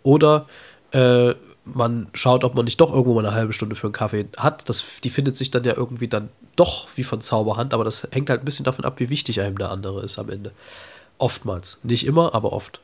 [0.02, 0.46] Oder
[0.92, 4.26] äh, man schaut, ob man nicht doch irgendwo mal eine halbe Stunde für einen Kaffee
[4.36, 4.68] hat.
[4.68, 8.30] Das, die findet sich dann ja irgendwie dann doch wie von Zauberhand, aber das hängt
[8.30, 10.52] halt ein bisschen davon ab, wie wichtig einem der andere ist am Ende.
[11.18, 11.80] Oftmals.
[11.84, 12.80] Nicht immer, aber oft.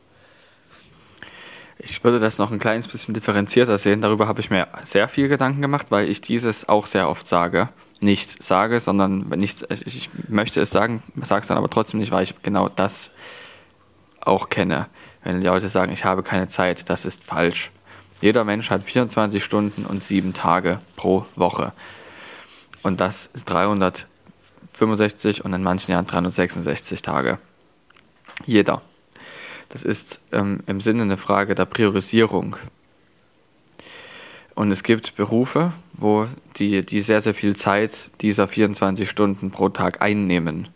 [1.79, 4.01] Ich würde das noch ein kleines bisschen differenzierter sehen.
[4.01, 7.69] Darüber habe ich mir sehr viel Gedanken gemacht, weil ich dieses auch sehr oft sage
[8.05, 12.13] nicht sage, sondern wenn ich, ich möchte es sagen, sage es dann aber trotzdem nicht,
[12.13, 13.11] weil ich genau das
[14.25, 14.87] auch kenne.
[15.23, 17.71] Wenn die Leute sagen, ich habe keine Zeit, das ist falsch.
[18.21, 21.73] Jeder Mensch hat 24 Stunden und 7 Tage pro Woche.
[22.83, 27.39] Und das ist 365 und in manchen Jahren 366 Tage.
[28.47, 28.83] Jeder.
[29.71, 32.57] Das ist ähm, im Sinne eine Frage der Priorisierung.
[34.55, 39.69] Und es gibt Berufe, wo die, die sehr, sehr viel Zeit dieser 24 Stunden pro
[39.69, 40.69] Tag einnehmen.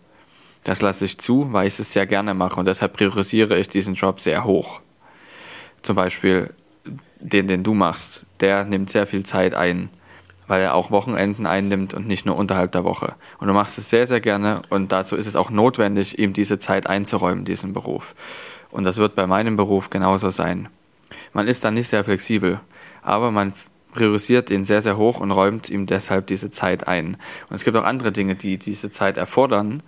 [0.69, 3.95] Das lasse ich zu, weil ich es sehr gerne mache und deshalb priorisiere ich diesen
[3.95, 4.83] Job sehr hoch.
[5.81, 6.51] Zum Beispiel
[7.21, 9.89] den, den du machst, der nimmt sehr viel Zeit ein,
[10.47, 13.15] weil er auch Wochenenden einnimmt und nicht nur unterhalb der Woche.
[13.39, 16.59] Und du machst es sehr, sehr gerne und dazu ist es auch notwendig, ihm diese
[16.59, 18.15] Zeit einzuräumen, diesen Beruf.
[18.71, 20.69] Und das wird bei meinem Beruf genauso sein.
[21.33, 22.61] Man ist dann nicht sehr flexibel
[23.03, 23.55] aber man
[23.93, 27.17] priorisiert ihn sehr, sehr hoch und räumt ihm deshalb diese Zeit ein.
[27.49, 29.83] Und es gibt auch andere Dinge, die diese Zeit erfordern.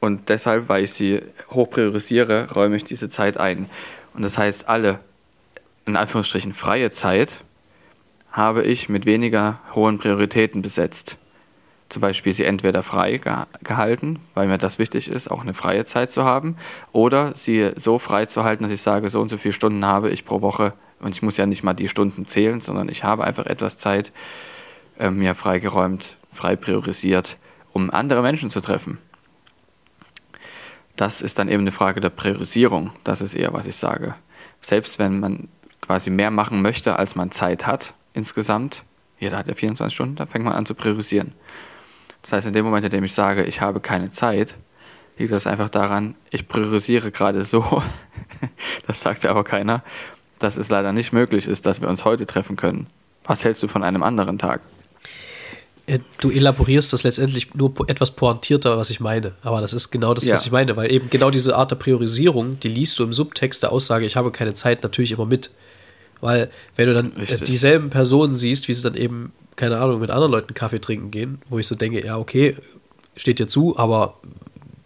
[0.00, 3.68] Und deshalb, weil ich sie hoch priorisiere, räume ich diese Zeit ein.
[4.14, 4.98] Und das heißt, alle,
[5.86, 7.44] in Anführungsstrichen, freie Zeit
[8.32, 11.16] habe ich mit weniger hohen Prioritäten besetzt.
[11.90, 15.84] zum Beispiel sie entweder frei geha- gehalten, weil mir das wichtig ist, auch eine freie
[15.84, 16.56] Zeit zu haben,
[16.92, 20.10] oder sie so frei zu halten, dass ich sage, so und so viele Stunden habe
[20.10, 23.24] ich pro Woche und ich muss ja nicht mal die Stunden zählen, sondern ich habe
[23.24, 24.12] einfach etwas Zeit
[24.98, 27.36] äh, mir freigeräumt, frei priorisiert,
[27.72, 28.98] um andere Menschen zu treffen.
[30.96, 32.90] Das ist dann eben eine Frage der Priorisierung.
[33.04, 34.14] Das ist eher, was ich sage.
[34.60, 35.48] Selbst wenn man
[35.80, 38.84] quasi mehr machen möchte, als man Zeit hat insgesamt,
[39.18, 41.32] jeder hat ja 24 Stunden, dann fängt man an zu priorisieren.
[42.22, 44.56] Das heißt, in dem Moment, in dem ich sage, ich habe keine Zeit,
[45.18, 47.82] liegt das einfach daran, ich priorisiere gerade so,
[48.86, 49.82] das sagt ja aber keiner,
[50.38, 52.86] dass es leider nicht möglich ist, dass wir uns heute treffen können.
[53.24, 54.62] Was hältst du von einem anderen Tag?
[55.90, 59.32] Äh, Du elaborierst das letztendlich nur etwas pointierter, was ich meine.
[59.42, 60.34] Aber das ist genau das, Ja.
[60.34, 63.62] was ich meine, weil eben genau diese Art der Priorisierung, die liest du im Subtext
[63.62, 65.50] der Aussage, ich habe keine Zeit, natürlich immer mit.
[66.20, 67.42] Weil, wenn du dann äh, Richtig.
[67.44, 71.40] dieselben Personen siehst, wie sie dann eben, keine Ahnung, mit anderen Leuten Kaffee trinken gehen,
[71.48, 72.56] wo ich so denke, ja, okay,
[73.16, 74.18] steht dir zu, aber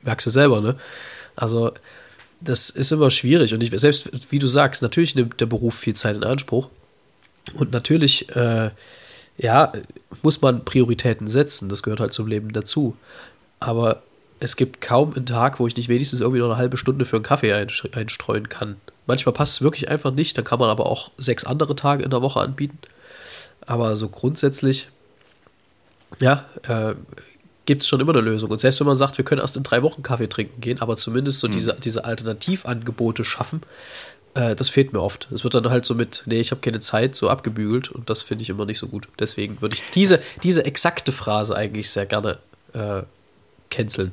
[0.03, 0.77] merkst du selber, ne?
[1.37, 1.73] Also,
[2.41, 3.53] das ist immer schwierig.
[3.53, 6.69] Und ich, selbst wie du sagst, natürlich nimmt der Beruf viel Zeit in Anspruch.
[7.55, 8.71] Und natürlich, äh,
[9.37, 9.73] ja,
[10.23, 11.69] muss man Prioritäten setzen.
[11.69, 12.97] Das gehört halt zum Leben dazu.
[13.61, 14.03] Aber
[14.41, 17.17] es gibt kaum einen Tag, wo ich nicht wenigstens irgendwie noch eine halbe Stunde für
[17.17, 18.77] einen Kaffee einstreuen kann.
[19.07, 20.37] Manchmal passt es wirklich einfach nicht.
[20.37, 22.79] Dann kann man aber auch sechs andere Tage in der Woche anbieten.
[23.67, 24.89] Aber so grundsätzlich,
[26.21, 26.95] ja, äh,
[27.67, 28.51] gibt es schon immer eine Lösung.
[28.51, 30.97] Und selbst wenn man sagt, wir können erst in drei Wochen Kaffee trinken gehen, aber
[30.97, 33.63] zumindest so diese, diese Alternativangebote schaffen,
[34.35, 35.29] äh, das fehlt mir oft.
[35.33, 38.23] Es wird dann halt so mit, nee, ich habe keine Zeit, so abgebügelt und das
[38.23, 39.09] finde ich immer nicht so gut.
[39.19, 42.39] Deswegen würde ich diese, diese exakte Phrase eigentlich sehr gerne
[42.73, 43.03] äh,
[43.71, 44.13] canceln.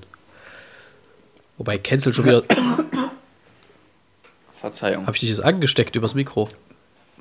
[1.58, 2.44] Wobei cancel schon wieder,
[4.60, 5.08] Verzeihung.
[5.08, 6.50] habe ich dich jetzt angesteckt übers Mikro?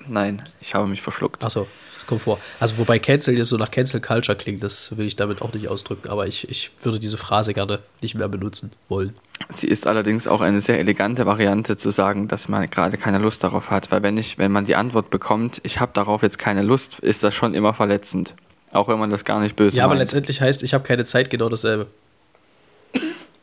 [0.08, 1.44] Nein, ich habe mich verschluckt.
[1.44, 2.38] Achso, das kommt vor.
[2.58, 5.68] Also wobei Cancel jetzt so nach Cancel Culture klingt, das will ich damit auch nicht
[5.68, 9.14] ausdrücken, aber ich, ich würde diese Phrase gerne nicht mehr benutzen wollen.
[9.50, 13.44] Sie ist allerdings auch eine sehr elegante Variante zu sagen, dass man gerade keine Lust
[13.44, 16.62] darauf hat, weil wenn ich, wenn man die Antwort bekommt, ich habe darauf jetzt keine
[16.62, 18.34] Lust, ist das schon immer verletzend.
[18.72, 20.00] Auch wenn man das gar nicht böse Ja, aber meint.
[20.02, 21.88] letztendlich heißt, ich habe keine Zeit, genau dasselbe.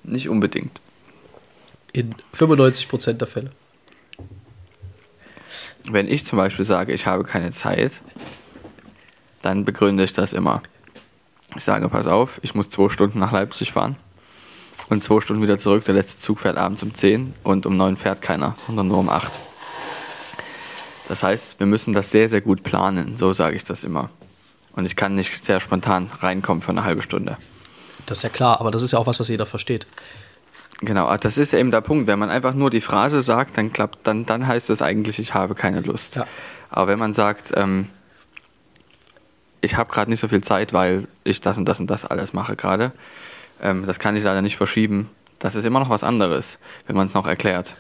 [0.04, 0.80] Nicht unbedingt.
[1.94, 3.52] In 95% der Fälle.
[5.90, 8.02] Wenn ich zum Beispiel sage, ich habe keine Zeit,
[9.42, 10.62] dann begründe ich das immer.
[11.56, 13.96] Ich sage, pass auf, ich muss zwei Stunden nach Leipzig fahren
[14.90, 15.86] und zwei Stunden wieder zurück.
[15.86, 19.10] Der letzte Zug fährt abends um 10 und um 9 fährt keiner, sondern nur um
[19.10, 19.32] 8.
[21.08, 23.16] Das heißt, wir müssen das sehr, sehr gut planen.
[23.16, 24.10] So sage ich das immer.
[24.74, 27.38] Und ich kann nicht sehr spontan reinkommen für eine halbe Stunde.
[28.06, 29.88] Das ist ja klar, aber das ist ja auch was, was jeder versteht.
[30.82, 32.08] Genau, ah, das ist eben der Punkt.
[32.08, 35.34] Wenn man einfach nur die Phrase sagt, dann klappt, dann, dann heißt das eigentlich, ich
[35.34, 36.18] habe keine Lust.
[36.18, 36.26] Ja.
[36.70, 37.90] Aber wenn man sagt, ähm,
[39.62, 42.34] ich habe gerade nicht so viel Zeit, weil ich das und das und das alles
[42.34, 42.92] mache gerade,
[43.62, 45.10] ähm, das kann ich leider nicht verschieben.
[45.40, 47.76] Das ist immer noch was anderes, wenn man es noch erklärt.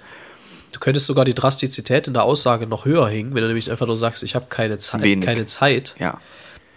[0.74, 3.88] Du könntest sogar die Drastizität in der Aussage noch höher hängen, wenn du nämlich einfach
[3.88, 5.26] nur sagst, ich habe keine Zeit, Wenig.
[5.26, 6.20] keine Zeit, Ja,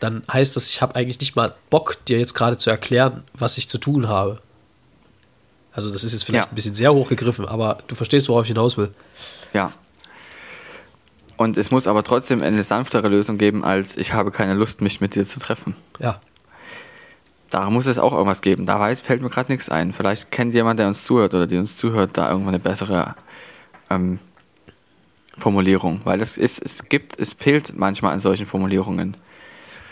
[0.00, 3.58] dann heißt das, ich habe eigentlich nicht mal Bock, dir jetzt gerade zu erklären, was
[3.58, 4.40] ich zu tun habe.
[5.72, 6.52] Also das ist jetzt vielleicht Ja.
[6.52, 8.90] ein bisschen sehr hochgegriffen, aber du verstehst, worauf ich hinaus will.
[9.52, 9.72] ja.
[11.36, 15.00] Und es muss aber trotzdem eine sanftere Lösung geben, als ich habe keine Lust, mich
[15.00, 15.74] mit dir zu treffen.
[15.98, 16.20] Ja,
[17.48, 18.66] Da muss es auch irgendwas geben.
[18.66, 19.94] Da weiß, fällt mir gerade nichts ein.
[19.94, 23.14] Vielleicht kennt jemand, der uns zuhört oder die uns zuhört, da irgendwann eine bessere
[23.88, 24.18] ähm,
[25.38, 26.02] Formulierung.
[26.04, 29.16] Weil es, ist, es gibt, es fehlt manchmal an solchen Formulierungen.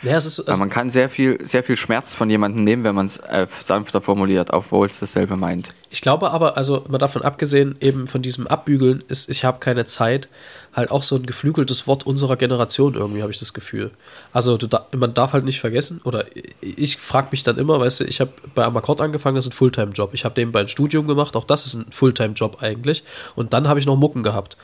[0.03, 3.07] Ja ist, also, man kann sehr viel, sehr viel Schmerz von jemandem nehmen, wenn man
[3.07, 5.69] es äh, sanfter formuliert, obwohl es dasselbe meint.
[5.91, 9.87] ich glaube aber, also mal davon abgesehen, eben von diesem Abbügeln, ist, ich habe keine
[9.87, 10.29] Zeit,
[10.75, 13.91] halt auch so ein geflügeltes Wort unserer Generation irgendwie, habe ich das Gefühl.
[14.33, 16.25] Also da, man darf halt nicht vergessen, oder
[16.61, 19.57] ich frage mich dann immer, weißt du, ich habe bei Amakord angefangen, das ist ein
[19.57, 20.15] Fulltime-Job.
[20.15, 23.05] Ich habe nebenbei ein Studium gemacht, auch das ist ein Fulltime-Job eigentlich.
[23.35, 24.57] Und dann habe ich noch Mucken gehabt.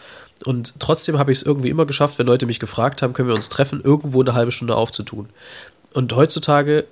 [0.44, 3.35] Und trotzdem habe ich es irgendwie immer geschafft, wenn Leute mich gefragt haben, können wir
[3.35, 5.29] uns treffen, irgendwo eine halbe Stunde aufzutun.
[5.92, 6.87] Und heutzutage,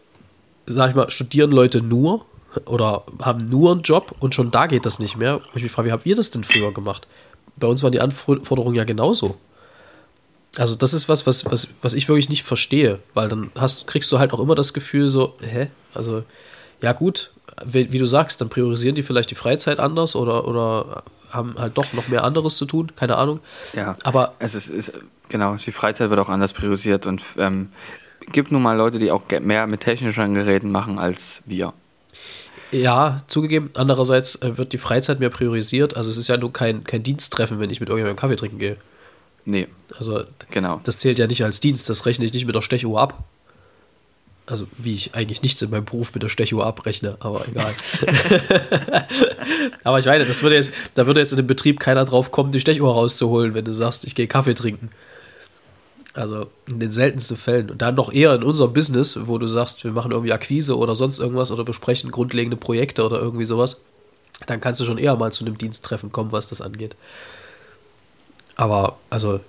[0.67, 2.25] sag ich mal, studieren Leute nur
[2.67, 5.37] oder haben nur einen Job und schon da geht das nicht mehr.
[5.37, 7.09] Und ich mich frage, wie habt ihr das denn früher gemacht?
[7.57, 9.37] Bei uns waren die Anforderungen ja genauso.
[10.57, 14.13] Also das ist was, was, was, was ich wirklich nicht verstehe, weil dann hast, kriegst
[14.13, 15.69] du halt auch immer das Gefühl so, hä?
[15.95, 16.25] Also,
[16.83, 17.31] ja gut,
[17.65, 21.77] wie, wie du sagst, dann priorisieren die vielleicht die Freizeit anders oder, oder haben halt
[21.79, 23.41] doch noch mehr anderes zu tun, keine Ahnung.
[23.75, 23.97] Ja.
[24.05, 24.93] Aber Es ist, ist
[25.29, 27.71] genau, die Freizeit wird auch anders priorisiert und ähm,
[28.31, 31.73] gibt nun mal Leute, die auch mehr mit technischen Geräten machen als wir.
[32.71, 33.71] Ja, zugegeben.
[33.75, 35.97] Andererseits äh, wird die Freizeit mehr priorisiert.
[35.97, 38.77] Also es ist ja nur kein, kein Diensttreffen, wenn ich mit irgendjemandem Kaffee trinken gehe.
[39.45, 39.67] Nee,
[39.99, 40.81] Also genau.
[40.85, 41.91] das zählt ja nicht als Dienst.
[41.91, 43.25] Das rechne ich nicht mit der Stechuhr ab.
[44.45, 47.73] Also, wie ich eigentlich nichts in meinem Beruf mit der Stechuhr abrechne, aber egal.
[49.85, 52.51] aber ich meine, das würde jetzt, da würde jetzt in dem Betrieb keiner drauf kommen,
[52.51, 54.91] die Stechuhr rauszuholen, wenn du sagst, ich gehe Kaffee trinken.
[56.15, 57.71] Also in den seltensten Fällen.
[57.71, 60.95] Und dann noch eher in unserem Business, wo du sagst, wir machen irgendwie Akquise oder
[60.97, 63.83] sonst irgendwas oder besprechen grundlegende Projekte oder irgendwie sowas.
[64.47, 66.97] Dann kannst du schon eher mal zu einem Diensttreffen kommen, was das angeht.
[68.57, 69.41] Aber, also,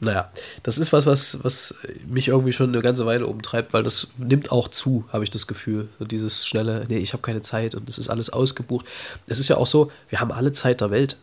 [0.00, 0.30] naja,
[0.62, 1.74] das ist was, was, was
[2.06, 5.48] mich irgendwie schon eine ganze Weile umtreibt, weil das nimmt auch zu, habe ich das
[5.48, 5.88] Gefühl.
[5.98, 8.86] So dieses schnelle, nee, ich habe keine Zeit und es ist alles ausgebucht.
[9.26, 11.16] Es ist ja auch so, wir haben alle Zeit der Welt.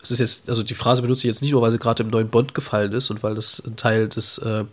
[0.00, 2.10] Es ist jetzt, also die Phrase benutze ich jetzt nicht nur, weil sie gerade im
[2.10, 4.64] neuen Bond gefallen ist und weil das ein Teil des, äh,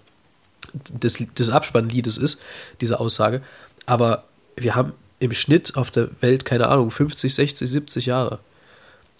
[0.74, 2.42] des, des Abspannliedes ist,
[2.80, 3.42] diese Aussage.
[3.88, 4.26] Aber
[4.56, 8.40] wir haben im Schnitt auf der Welt, keine Ahnung, 50, 60, 70 Jahre.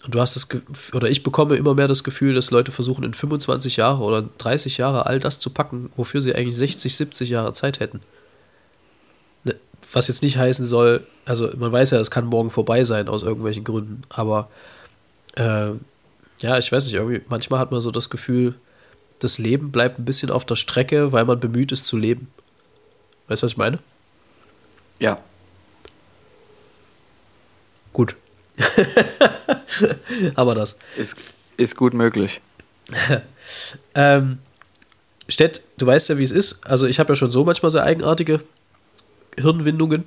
[0.04, 0.48] Und du hast das,
[0.92, 4.78] oder ich bekomme immer mehr das Gefühl, dass Leute versuchen, in 25 Jahre oder 30
[4.78, 8.00] Jahre all das zu packen, wofür sie eigentlich 60, 70 Jahre Zeit hätten.
[9.44, 9.54] Ne,
[9.92, 13.22] was jetzt nicht heißen soll, also man weiß ja, es kann morgen vorbei sein aus
[13.22, 14.48] irgendwelchen Gründen, aber
[15.36, 15.70] äh,
[16.38, 18.54] ja, ich weiß nicht, irgendwie, manchmal hat man so das Gefühl,
[19.20, 22.26] das Leben bleibt ein bisschen auf der Strecke, weil man bemüht ist zu leben.
[23.28, 23.78] Weißt du, was ich meine?
[24.98, 25.18] Ja.
[27.92, 28.16] Gut.
[30.34, 30.76] Aber das.
[30.96, 31.16] Ist,
[31.56, 32.40] ist gut möglich.
[33.94, 34.38] ähm,
[35.28, 36.66] Stett, du weißt ja, wie es ist.
[36.66, 38.40] Also ich habe ja schon so manchmal sehr eigenartige
[39.36, 40.04] Hirnwindungen.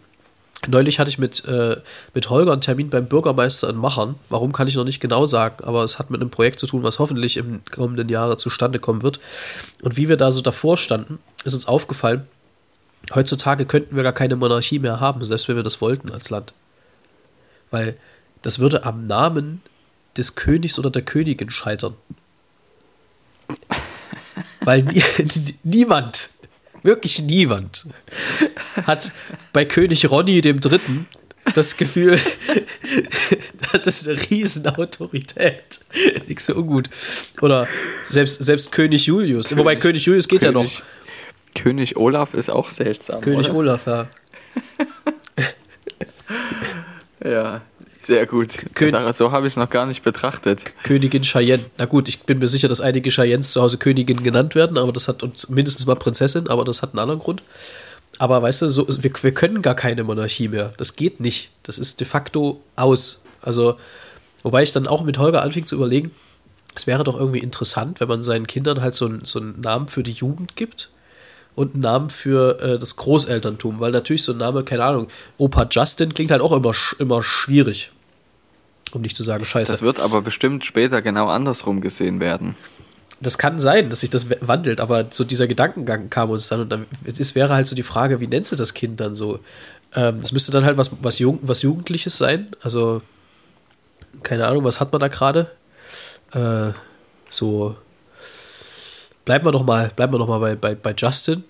[0.68, 1.78] Neulich hatte ich mit, äh,
[2.14, 4.16] mit Holger einen Termin beim Bürgermeister in Machern.
[4.30, 6.84] Warum kann ich noch nicht genau sagen, aber es hat mit einem Projekt zu tun,
[6.84, 9.20] was hoffentlich im kommenden Jahre zustande kommen wird.
[9.82, 12.28] Und wie wir da so davor standen, ist uns aufgefallen,
[13.14, 16.54] heutzutage könnten wir gar keine Monarchie mehr haben, selbst wenn wir das wollten als Land.
[17.70, 17.98] Weil
[18.46, 19.64] das würde am Namen
[20.18, 21.96] des Königs oder der Königin scheitern.
[24.62, 25.02] Weil nie,
[25.64, 26.30] niemand,
[26.84, 27.88] wirklich niemand,
[28.84, 29.12] hat
[29.52, 31.08] bei König Ronny dem Dritten
[31.56, 32.20] das Gefühl,
[33.72, 35.80] das ist eine Riesenautorität.
[36.28, 36.92] Nichts so ungut.
[37.42, 37.68] Oder
[38.04, 39.50] selbst, selbst König Julius.
[39.50, 40.84] König, Wobei König Julius geht König, ja noch.
[41.56, 43.22] König Olaf ist auch seltsam.
[43.22, 43.56] König oder?
[43.56, 44.08] Olaf, ja.
[47.26, 47.62] ja.
[47.98, 48.50] Sehr gut.
[48.76, 50.76] Kön so habe ich es noch gar nicht betrachtet.
[50.84, 51.66] Königin Cheyenne.
[51.78, 54.92] Na gut, ich bin mir sicher, dass einige Cheyennes zu Hause Königin genannt werden, aber
[54.92, 57.42] das hat uns mindestens mal Prinzessin, aber das hat einen anderen Grund.
[58.18, 60.74] Aber weißt du, so, wir, wir können gar keine Monarchie mehr.
[60.78, 61.52] Das geht nicht.
[61.64, 63.22] Das ist de facto aus.
[63.42, 63.78] Also,
[64.44, 66.12] wobei ich dann auch mit Holger anfing zu überlegen,
[66.76, 69.88] es wäre doch irgendwie interessant, wenn man seinen Kindern halt so, ein, so einen Namen
[69.88, 70.90] für die Jugend gibt
[71.56, 75.68] und einen Namen für äh, das Großelterntum, weil natürlich so ein Name, keine Ahnung, Opa
[75.70, 77.92] Justin klingt halt auch immer, immer schwierig
[78.96, 79.72] um nicht zu sagen scheiße.
[79.72, 82.56] Das wird aber bestimmt später genau andersrum gesehen werden.
[83.22, 86.70] Das kann sein, dass sich das wandelt, aber so dieser Gedankengang kam uns dann und
[86.70, 89.40] dann, es wäre halt so die Frage, wie nennst du das Kind dann so?
[89.94, 93.02] Ähm, das müsste dann halt was, was, Jugend, was Jugendliches sein, also
[94.24, 95.52] keine Ahnung, was hat man da gerade?
[96.34, 96.72] Äh,
[97.30, 97.78] so
[99.26, 101.44] bleiben wir noch mal, bleiben wir noch mal bei, bei, bei Justin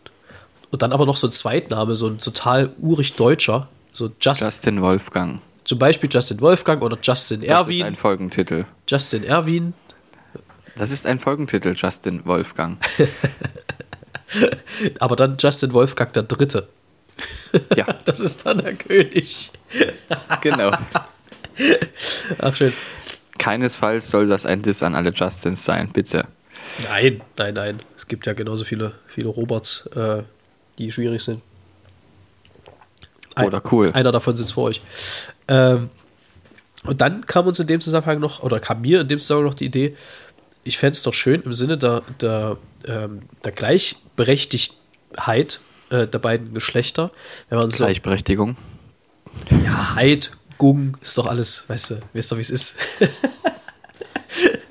[0.72, 4.82] und dann aber noch so ein Zweitname, so ein total urig deutscher, so Just, Justin
[4.82, 5.42] Wolfgang.
[5.66, 7.68] Zum Beispiel Justin Wolfgang oder Justin Erwin.
[7.68, 8.66] Das ist ein Folgentitel.
[8.88, 9.74] Justin Erwin.
[10.76, 12.78] Das ist ein Folgentitel, Justin Wolfgang.
[15.00, 16.68] Aber dann Justin Wolfgang der Dritte.
[17.76, 17.86] Ja.
[18.06, 19.52] Das ist dann der König.
[20.42, 20.72] Genau.
[22.40, 22.74] Ach schön.
[23.38, 26.28] Keinesfalls soll das ein Diss an alle Justins sein, bitte.
[26.84, 27.80] Nein, nein, nein.
[27.96, 30.24] Es gibt ja genauso viele, viele Roberts, äh,
[30.78, 31.42] die schwierig sind.
[33.38, 33.92] Oder cool.
[33.92, 34.82] Einer davon sitzt vor euch.
[35.48, 35.90] Ähm,
[36.86, 39.56] und dann kam uns in dem Zusammenhang noch, oder kam mir in dem Zusammenhang noch
[39.56, 39.96] die Idee,
[40.64, 46.54] ich fände es doch schön im Sinne der, der, ähm, der Gleichberechtigkeit äh, der beiden
[46.54, 47.12] Geschlechter,
[47.50, 48.56] wenn man Gleichberechtigung.
[49.50, 52.78] So, ja, Heid, Gung, ist doch alles, weißt du, weißt du, wie es ist.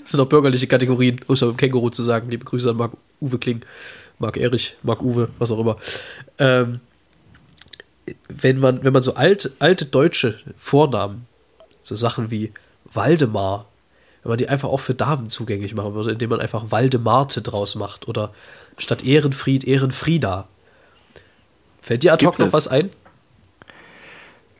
[0.05, 2.29] das sind doch bürgerliche Kategorien, um es mit dem Känguru zu sagen.
[2.29, 3.63] Liebe Grüße an Marc Uwe Kling,
[4.19, 5.79] Marc Erich, Marc Uwe, was auch immer.
[6.39, 6.81] Ähm,
[8.29, 11.27] wenn man, wenn man so alt, alte deutsche Vornamen,
[11.81, 12.53] so Sachen wie
[12.93, 13.65] Waldemar,
[14.23, 17.75] wenn man die einfach auch für Damen zugänglich machen würde, indem man einfach Waldemarte draus
[17.75, 18.35] macht oder
[18.77, 20.49] statt Ehrenfried Ehrenfrieda.
[21.81, 22.91] Fällt dir ad hoc noch was ein?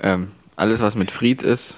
[0.01, 1.77] Ähm, alles, was mit Fried ist.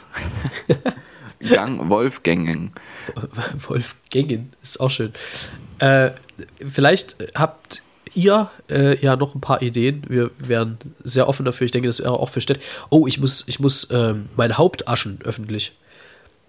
[1.40, 2.72] Gang Wolfgängen.
[3.68, 5.12] Wolfgängen ist auch schön.
[5.78, 6.10] Äh,
[6.66, 7.82] vielleicht habt
[8.14, 10.02] ihr äh, ja noch ein paar Ideen.
[10.08, 11.66] Wir wären sehr offen dafür.
[11.66, 12.60] Ich denke, das wäre auch für Städte.
[12.90, 15.72] Oh, ich muss, ich muss ähm, mein Haupt aschen öffentlich.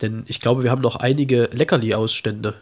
[0.02, 2.54] Denn ich glaube, wir haben noch einige Leckerli-Ausstände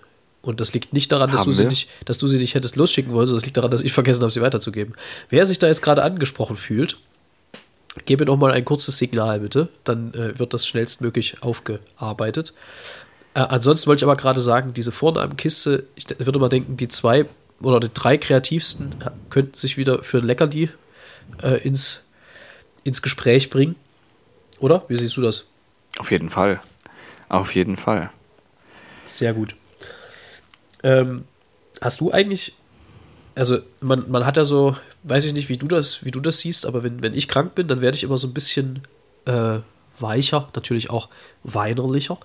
[0.41, 1.69] Und das liegt nicht daran, dass Haben du, sie wir?
[1.69, 4.21] nicht, dass du sie nicht hättest losschicken wollen, sondern es liegt daran, dass ich vergessen
[4.21, 4.95] habe, sie weiterzugeben.
[5.29, 6.97] Wer sich da jetzt gerade angesprochen fühlt,
[8.05, 9.69] gebe noch mal ein kurzes Signal, bitte.
[9.83, 12.53] Dann äh, wird das schnellstmöglich aufgearbeitet.
[13.33, 17.25] Äh, ansonsten wollte ich aber gerade sagen, diese Vornamenkiste, ich würde mal denken, die zwei
[17.61, 20.69] oder die drei kreativsten äh, könnten sich wieder für ein Leckerli
[21.41, 22.05] äh, ins,
[22.83, 23.75] ins Gespräch bringen.
[24.59, 24.83] Oder?
[24.87, 25.51] Wie siehst du das?
[25.97, 26.59] Auf jeden Fall.
[27.29, 28.09] Auf jeden Fall.
[29.07, 29.55] Sehr gut.
[30.83, 31.25] Ähm,
[31.81, 32.55] hast du eigentlich,
[33.33, 36.39] also man, man hat ja so, weiß ich nicht, wie du das, wie du das
[36.39, 38.81] siehst, aber wenn, wenn ich krank bin, dann werde ich immer so ein bisschen
[39.25, 39.59] äh,
[39.99, 41.09] weicher, natürlich auch
[41.43, 42.17] weinerlicher.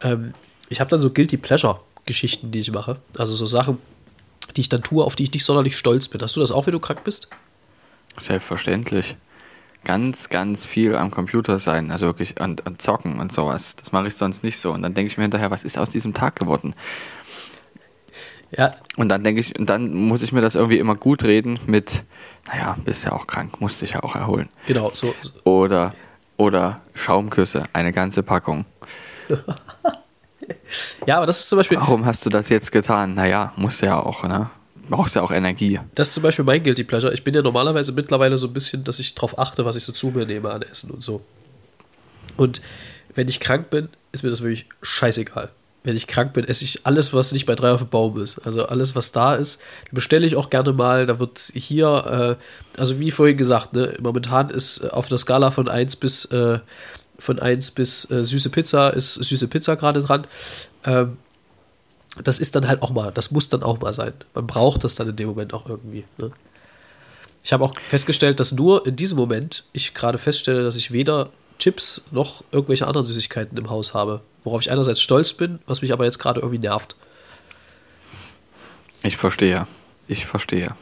[0.00, 0.32] Ähm,
[0.68, 2.98] ich habe dann so Guilty Pleasure Geschichten, die ich mache.
[3.18, 3.78] Also so Sachen,
[4.56, 6.20] die ich dann tue, auf die ich nicht sonderlich stolz bin.
[6.20, 7.28] Hast du das auch, wenn du krank bist?
[8.18, 9.16] Selbstverständlich.
[9.84, 13.76] Ganz, ganz viel am Computer sein, also wirklich an, an Zocken und sowas.
[13.76, 14.72] Das mache ich sonst nicht so.
[14.72, 16.74] Und dann denke ich mir hinterher, was ist aus diesem Tag geworden?
[18.56, 21.58] Ja, Und dann denke ich, und dann muss ich mir das irgendwie immer gut reden
[21.66, 22.04] mit,
[22.48, 24.48] naja, bist ja auch krank, musst dich ja auch erholen.
[24.66, 25.14] genau, so,
[25.44, 25.92] Oder,
[26.36, 28.64] oder Schaumküsse, eine ganze Packung.
[31.06, 33.14] Ja, aber das ist zum Beispiel, Warum hast du das jetzt getan?
[33.14, 34.50] Naja, musst ja auch, ne?
[34.90, 35.80] Brauchst ja auch Energie.
[35.94, 37.14] Das ist zum Beispiel mein Guilty Pleasure.
[37.14, 39.92] Ich bin ja normalerweise mittlerweile so ein bisschen, dass ich darauf achte, was ich so
[39.92, 41.22] zu mir nehme an Essen und so.
[42.36, 42.60] Und
[43.14, 45.48] wenn ich krank bin, ist mir das wirklich scheißegal.
[45.84, 48.38] Wenn ich krank bin, esse ich alles, was nicht bei drei auf dem Baum ist.
[48.46, 49.60] Also alles, was da ist,
[49.92, 51.04] bestelle ich auch gerne mal.
[51.04, 55.50] Da wird hier, äh, also wie vorhin gesagt, ne, momentan ist äh, auf einer Skala
[55.50, 56.58] von 1 bis, äh,
[57.18, 60.26] von 1 bis äh, süße Pizza, ist süße Pizza gerade dran.
[60.84, 61.18] Ähm,
[62.22, 64.12] das ist dann halt auch mal, das muss dann auch mal sein.
[64.34, 66.04] Man braucht das dann in dem Moment auch irgendwie.
[66.16, 66.30] Ne?
[67.42, 71.30] Ich habe auch festgestellt, dass nur in diesem Moment ich gerade feststelle, dass ich weder
[71.58, 74.22] Chips noch irgendwelche anderen Süßigkeiten im Haus habe.
[74.42, 76.96] Worauf ich einerseits stolz bin, was mich aber jetzt gerade irgendwie nervt.
[79.02, 79.66] Ich verstehe.
[80.08, 80.74] Ich verstehe.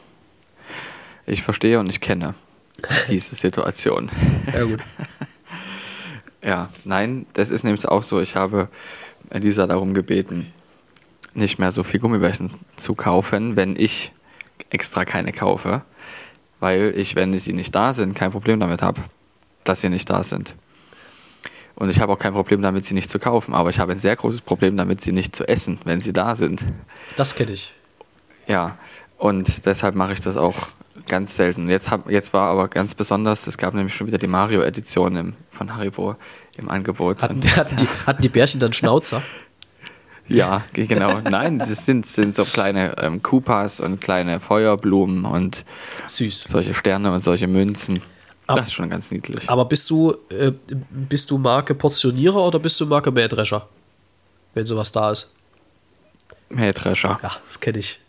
[1.25, 2.35] Ich verstehe und ich kenne
[3.09, 4.09] diese Situation.
[4.53, 4.81] Ja, gut.
[6.45, 8.19] Ja, nein, das ist nämlich auch so.
[8.19, 8.67] Ich habe
[9.29, 10.51] Elisa darum gebeten,
[11.33, 14.11] nicht mehr so viel Gummibärchen zu kaufen, wenn ich
[14.69, 15.83] extra keine kaufe,
[16.59, 18.99] weil ich, wenn sie nicht da sind, kein Problem damit habe,
[19.63, 20.55] dass sie nicht da sind.
[21.75, 23.99] Und ich habe auch kein Problem damit, sie nicht zu kaufen, aber ich habe ein
[23.99, 26.61] sehr großes Problem damit, sie nicht zu essen, wenn sie da sind.
[27.17, 27.73] Das kenne ich.
[28.47, 28.77] Ja,
[29.17, 30.55] und deshalb mache ich das auch
[31.07, 31.69] ganz selten.
[31.69, 35.75] Jetzt, hab, jetzt war aber ganz besonders, es gab nämlich schon wieder die Mario-Edition von
[35.75, 36.15] Haribo
[36.57, 37.21] im Angebot.
[37.21, 39.23] Hatten, hatten, die, hatten die Bärchen dann Schnauzer?
[40.27, 41.21] ja, genau.
[41.21, 45.65] Nein, es sind, sind so kleine ähm, Koopas und kleine Feuerblumen und
[46.07, 46.45] Süß.
[46.47, 48.01] solche Sterne und solche Münzen.
[48.47, 49.49] Das ist schon ganz niedlich.
[49.49, 50.51] Aber bist du, äh,
[50.89, 53.67] bist du Marke Portionierer oder bist du Marke Mähdrescher?
[54.53, 55.33] Wenn sowas da ist.
[56.49, 57.19] Mähdrescher.
[57.23, 57.99] Ja, das kenne ich.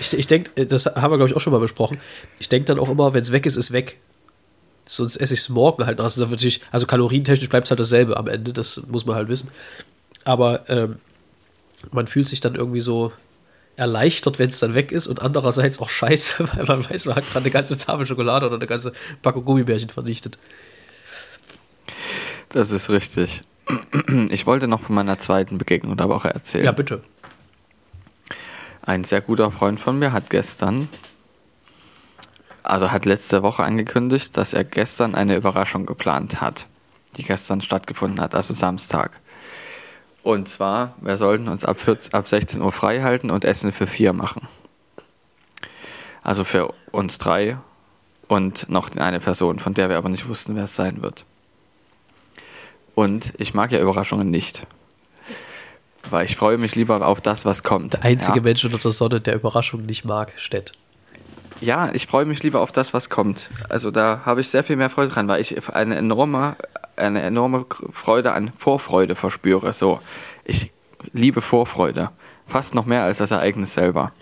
[0.00, 1.98] Ich, ich denke, das haben wir, glaube ich, auch schon mal besprochen.
[2.38, 3.98] Ich denke dann auch immer, wenn es weg ist, ist weg.
[4.84, 6.04] Sonst esse ich es morgen halt noch.
[6.04, 9.28] Das ist natürlich, also kalorientechnisch bleibt es halt dasselbe am Ende, das muss man halt
[9.28, 9.50] wissen.
[10.24, 10.96] Aber ähm,
[11.90, 13.12] man fühlt sich dann irgendwie so
[13.76, 17.24] erleichtert, wenn es dann weg ist und andererseits auch scheiße, weil man weiß, man hat
[17.26, 20.38] gerade eine ganze Tafel Schokolade oder eine ganze Packung Gummibärchen vernichtet.
[22.50, 23.42] Das ist richtig.
[24.30, 26.64] Ich wollte noch von meiner zweiten Begegnung der Woche erzählen.
[26.64, 27.02] Ja, bitte.
[28.82, 30.88] Ein sehr guter Freund von mir hat gestern,
[32.62, 36.66] also hat letzte Woche angekündigt, dass er gestern eine Überraschung geplant hat,
[37.16, 39.20] die gestern stattgefunden hat, also Samstag.
[40.24, 43.86] Und zwar, wir sollten uns ab, 14, ab 16 Uhr frei halten und Essen für
[43.86, 44.48] vier machen.
[46.22, 47.58] Also für uns drei
[48.26, 51.26] und noch eine Person, von der wir aber nicht wussten, wer es sein wird.
[52.94, 54.66] Und ich mag ja Überraschungen nicht.
[56.08, 57.92] Weil ich freue mich lieber auf das, was kommt.
[57.92, 58.44] Der einzige ja.
[58.44, 60.72] Mensch unter der Sonne, der Überraschung nicht mag, Stett.
[61.60, 63.50] Ja, ich freue mich lieber auf das, was kommt.
[63.68, 66.56] Also da habe ich sehr viel mehr Freude dran, weil ich eine enorme,
[66.96, 69.72] eine enorme Freude an Vorfreude verspüre.
[69.72, 70.00] So,
[70.44, 70.72] ich
[71.12, 72.10] liebe Vorfreude.
[72.46, 74.12] Fast noch mehr als das Ereignis selber.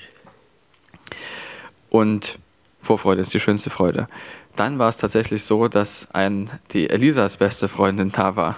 [1.91, 2.39] Und
[2.81, 4.09] Vorfreude ist die schönste Freude.
[4.57, 8.57] Dann war es tatsächlich so, dass ein, die Elisas beste Freundin da war.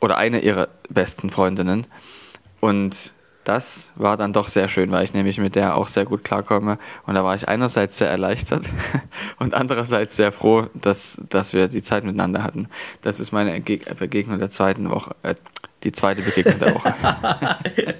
[0.00, 1.86] Oder eine ihrer besten Freundinnen.
[2.60, 3.12] Und
[3.44, 6.78] das war dann doch sehr schön, weil ich nämlich mit der auch sehr gut klarkomme.
[7.06, 8.64] Und da war ich einerseits sehr erleichtert
[9.38, 12.68] und andererseits sehr froh, dass, dass wir die Zeit miteinander hatten.
[13.02, 15.34] Das ist meine Ege- Begegnung der zweiten Woche, äh,
[15.82, 16.94] die zweite Begegnung der Woche.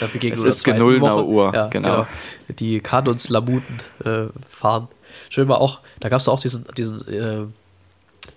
[0.00, 1.24] Da begegnen Es ist Genullner.
[1.26, 2.06] Uhr, ja, genau.
[2.48, 4.88] Die Kanons Lamuten äh, fahren.
[5.28, 7.44] Schön war auch, da gab es auch diesen, diesen, äh,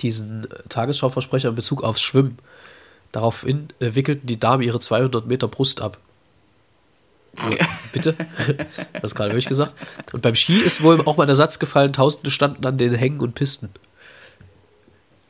[0.01, 2.37] diesen Tagesschau-Versprecher in Bezug aufs Schwimmen.
[3.13, 5.97] Daraufhin äh, wickelten die Damen ihre 200 Meter Brust ab.
[7.91, 8.15] Bitte?
[9.01, 9.73] Das gerade wirklich gesagt.
[10.13, 13.19] Und beim Ski ist wohl auch mal der Satz gefallen, Tausende standen an den Hängen
[13.19, 13.69] und Pisten.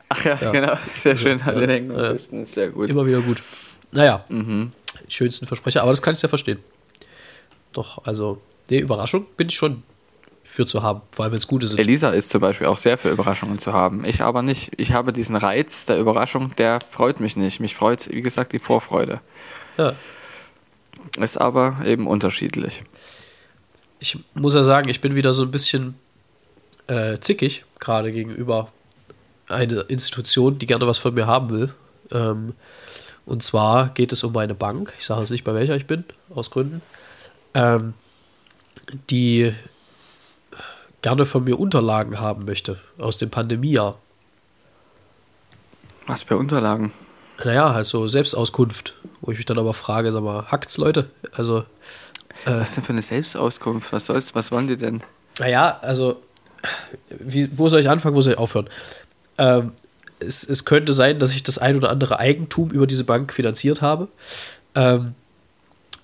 [0.10, 0.52] Ach ja, Ja.
[0.52, 0.78] genau.
[0.94, 1.42] Sehr schön.
[1.42, 2.90] An den Hängen und Pisten ist sehr gut.
[2.90, 3.42] Immer wieder gut.
[3.92, 4.72] Naja, Mhm.
[5.08, 6.60] schönsten Versprecher, aber das kann ich ja verstehen.
[7.74, 9.84] Doch, also, nee, Überraschung bin ich schon
[10.44, 11.80] für zu haben, vor allem wenn es gute sind.
[11.80, 14.06] Elisa ist zum Beispiel auch sehr für Überraschungen zu haben.
[14.06, 14.72] Ich aber nicht.
[14.78, 17.60] Ich habe diesen Reiz der Überraschung, der freut mich nicht.
[17.60, 19.20] Mich freut, wie gesagt, die Vorfreude.
[19.78, 19.94] Ja.
[21.18, 22.84] Ist aber eben unterschiedlich.
[24.00, 25.96] Ich muss ja sagen, ich bin wieder so ein bisschen
[26.88, 28.72] äh, zickig, gerade gegenüber
[29.48, 31.74] einer Institution, die gerne was von mir haben will.
[32.12, 32.54] Ähm,
[33.26, 34.94] und zwar geht es um meine Bank.
[35.00, 36.04] Ich sage jetzt nicht, bei welcher ich bin,
[36.34, 36.82] aus Gründen.
[37.54, 37.94] Ähm,
[39.10, 39.54] die
[41.02, 43.98] gerne von mir Unterlagen haben möchte aus dem Pandemiejahr.
[46.08, 46.92] Was für Unterlagen?
[47.44, 51.10] Naja, halt so Selbstauskunft, wo ich mich dann aber frage, sag mal, hackt's Leute?
[51.34, 51.66] Also,
[52.46, 53.92] Was denn für eine Selbstauskunft?
[53.92, 55.02] Was soll's, was wollen die denn?
[55.40, 56.22] Naja, also,
[57.10, 58.70] wie, wo soll ich anfangen, wo soll ich aufhören?
[59.38, 59.74] Ähm,
[60.20, 63.82] es, es könnte sein, dass ich das ein oder andere Eigentum über diese Bank finanziert
[63.82, 64.08] habe.
[64.76, 65.16] Ähm,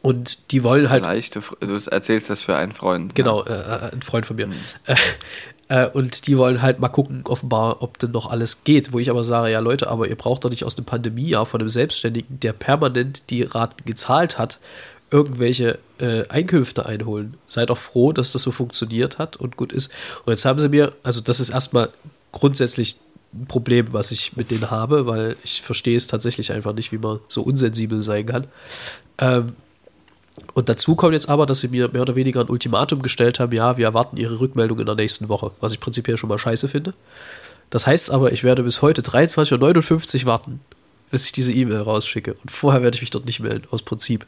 [0.01, 3.13] und die wollen halt Vielleicht, du, du erzählst das für einen Freund.
[3.13, 4.49] Genau, äh, äh, ein Freund von mir.
[4.85, 4.95] Äh,
[5.71, 8.91] äh, und die wollen halt mal gucken, offenbar, ob denn noch alles geht.
[8.91, 11.61] Wo ich aber sage, ja Leute, aber ihr braucht doch nicht aus einem Pandemiejahr von
[11.61, 14.59] einem Selbstständigen, der permanent die Raten gezahlt hat,
[15.11, 17.37] irgendwelche äh, Einkünfte einholen.
[17.47, 19.93] Seid doch froh, dass das so funktioniert hat und gut ist.
[20.25, 21.89] Und jetzt haben sie mir, also das ist erstmal
[22.33, 22.97] grundsätzlich
[23.33, 26.97] ein Problem, was ich mit denen habe, weil ich verstehe es tatsächlich einfach nicht, wie
[26.97, 28.47] man so unsensibel sein kann.
[29.19, 29.53] Ähm,
[30.53, 33.51] und dazu kommt jetzt aber, dass sie mir mehr oder weniger ein Ultimatum gestellt haben,
[33.53, 36.67] ja, wir erwarten ihre Rückmeldung in der nächsten Woche, was ich prinzipiell schon mal scheiße
[36.67, 36.93] finde.
[37.69, 40.59] Das heißt aber, ich werde bis heute 23.59 Uhr warten,
[41.09, 42.35] bis ich diese E-Mail rausschicke.
[42.41, 44.25] Und vorher werde ich mich dort nicht melden, aus Prinzip.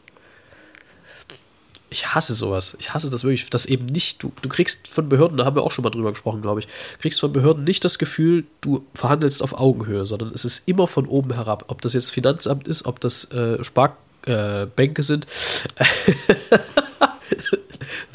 [1.90, 2.76] Ich hasse sowas.
[2.80, 5.64] Ich hasse das wirklich, dass eben nicht, du, du kriegst von Behörden, da haben wir
[5.64, 6.68] auch schon mal drüber gesprochen, glaube ich,
[7.00, 11.06] kriegst von Behörden nicht das Gefühl, du verhandelst auf Augenhöhe, sondern es ist immer von
[11.06, 11.66] oben herab.
[11.68, 15.28] Ob das jetzt Finanzamt ist, ob das äh, Spar äh, Bänke sind.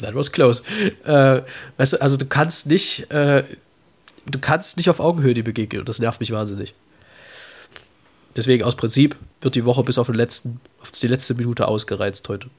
[0.01, 0.63] That was close.
[1.05, 1.41] Äh,
[1.77, 3.43] weißt du, also du kannst nicht, äh,
[4.25, 6.73] du kannst nicht auf Augenhöhe die begegnen und das nervt mich wahnsinnig.
[8.35, 12.29] Deswegen aus Prinzip wird die Woche bis auf, den letzten, auf die letzte Minute ausgereizt
[12.29, 12.49] heute.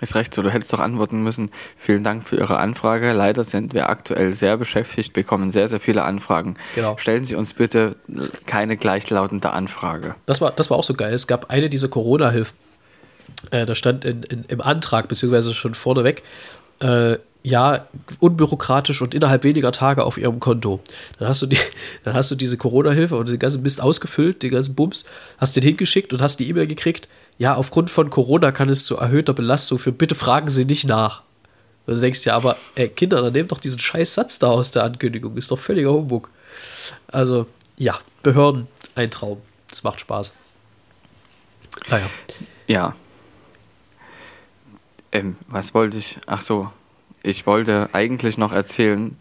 [0.00, 1.50] Ist recht so, du hättest doch antworten müssen.
[1.76, 3.12] Vielen Dank für Ihre Anfrage.
[3.12, 6.56] Leider sind wir aktuell sehr beschäftigt, bekommen sehr, sehr viele Anfragen.
[6.74, 6.98] Genau.
[6.98, 7.96] Stellen Sie uns bitte
[8.44, 10.14] keine gleichlautende Anfrage.
[10.26, 11.14] Das war, das war auch so geil.
[11.14, 12.54] Es gab eine dieser Corona-Hilfen.
[13.50, 16.22] Äh, da stand in, in, im Antrag, beziehungsweise schon vorneweg,
[16.80, 17.86] äh, ja,
[18.18, 20.80] unbürokratisch und innerhalb weniger Tage auf ihrem Konto.
[21.18, 21.58] Dann hast du, die,
[22.04, 25.04] dann hast du diese Corona-Hilfe und den ganzen Mist ausgefüllt, den ganzen Bums,
[25.38, 27.08] hast den hingeschickt und hast die E-Mail gekriegt.
[27.38, 29.96] Ja, aufgrund von Corona kann es zu erhöhter Belastung führen.
[29.96, 31.22] Bitte fragen Sie nicht nach.
[31.86, 34.70] Und du denkst ja, aber ey, Kinder, dann nehmt doch diesen scheiß Satz da aus
[34.70, 35.36] der Ankündigung.
[35.36, 36.30] Ist doch völliger Humbug.
[37.08, 39.40] Also, ja, Behörden, ein Traum.
[39.68, 40.32] Das macht Spaß.
[41.90, 42.06] Naja.
[42.66, 42.94] Ja.
[45.12, 46.18] Ähm, was wollte ich?
[46.26, 46.70] Ach so,
[47.22, 49.16] ich wollte eigentlich noch erzählen,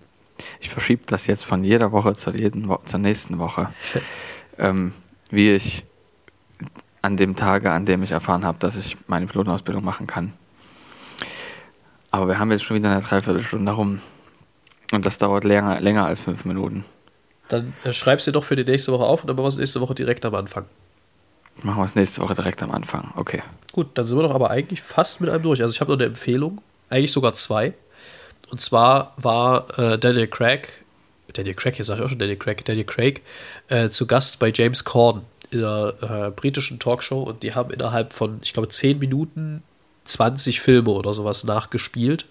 [0.59, 3.69] ich verschiebe das jetzt von jeder Woche zur, jeden Wo zur nächsten Woche,
[4.57, 4.93] ähm,
[5.29, 5.83] wie ich
[7.05, 10.33] an dem Tage, an dem ich erfahren habe, dass ich meine Pilotenausbildung machen kann.
[12.11, 13.99] Aber wir haben jetzt schon wieder eine Dreiviertelstunde rum.
[14.91, 16.85] Und das dauert länger, länger als fünf Minuten.
[17.47, 19.57] Dann äh, schreibst du doch für die nächste Woche auf und dann machen wir es
[19.57, 20.65] nächste Woche direkt am Anfang.
[21.63, 23.11] Machen wir es nächste Woche direkt am Anfang.
[23.15, 23.41] Okay.
[23.71, 25.61] Gut, dann sind wir doch aber eigentlich fast mit einem durch.
[25.61, 27.73] Also ich habe noch eine Empfehlung, eigentlich sogar zwei.
[28.49, 30.69] Und zwar war äh, Daniel Craig,
[31.33, 33.21] Daniel Craig, hier sage ich auch schon Daniel Craig, Daniel Craig,
[33.67, 38.13] äh, zu Gast bei James Corden in der äh, britischen Talkshow und die haben innerhalb
[38.13, 39.63] von, ich glaube, 10 Minuten
[40.05, 42.25] 20 Filme oder sowas nachgespielt.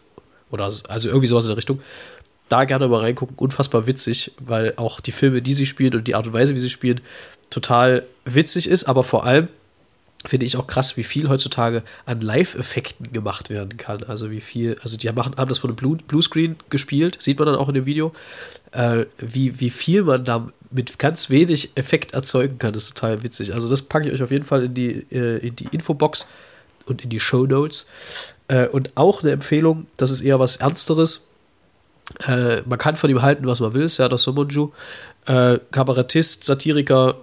[0.51, 1.81] Oder so- also irgendwie sowas in der Richtung.
[2.49, 6.15] Da gerne mal reingucken, unfassbar witzig, weil auch die Filme, die sie spielen und die
[6.15, 7.01] Art und Weise, wie sie spielen,
[7.51, 9.49] total witzig ist, aber vor allem
[10.27, 14.05] finde ich auch krass, wie viel heutzutage an Live-Effekten gemacht werden kann.
[14.05, 17.47] Also wie viel, also die machen, haben das von einem Blue, Bluescreen gespielt, sieht man
[17.47, 18.13] dann auch in dem Video,
[18.73, 23.55] äh, wie, wie viel man da mit ganz wenig Effekt erzeugen kann, ist total witzig.
[23.55, 26.27] Also das packe ich euch auf jeden Fall in die, äh, in die Infobox
[26.87, 27.87] und in die Show Notes.
[28.49, 31.29] Äh, und auch eine Empfehlung, das ist eher was Ernsteres.
[32.27, 34.73] Äh, man kann von ihm halten, was man will, Serdar Somonju.
[35.27, 37.17] Äh, Kabarettist, Satiriker,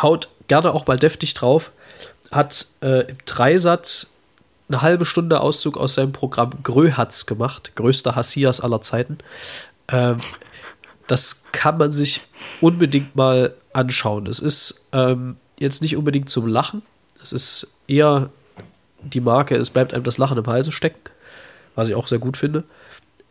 [0.00, 1.70] haut gerne auch mal deftig drauf.
[2.32, 4.08] Hat äh, im Dreisatz
[4.68, 9.18] eine halbe Stunde Auszug aus seinem Programm Gröhatz gemacht, größter Hassias aller Zeiten.
[9.88, 10.16] Ähm,
[11.10, 12.20] das kann man sich
[12.60, 14.26] unbedingt mal anschauen.
[14.26, 16.82] Es ist ähm, jetzt nicht unbedingt zum Lachen.
[17.20, 18.30] Es ist eher
[19.02, 21.00] die Marke, es bleibt einem das Lachen im Halse stecken,
[21.74, 22.62] was ich auch sehr gut finde.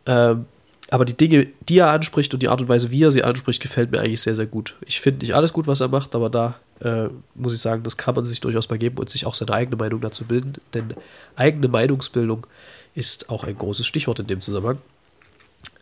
[0.04, 0.44] Ähm,
[0.90, 3.62] aber die Dinge, die er anspricht und die Art und Weise, wie er sie anspricht,
[3.62, 4.76] gefällt mir eigentlich sehr, sehr gut.
[4.84, 7.96] Ich finde nicht alles gut, was er macht, aber da äh, muss ich sagen, das
[7.96, 10.54] kann man sich durchaus mal geben und sich auch seine eigene Meinung dazu bilden.
[10.74, 10.92] Denn
[11.34, 12.46] eigene Meinungsbildung
[12.94, 14.78] ist auch ein großes Stichwort in dem Zusammenhang.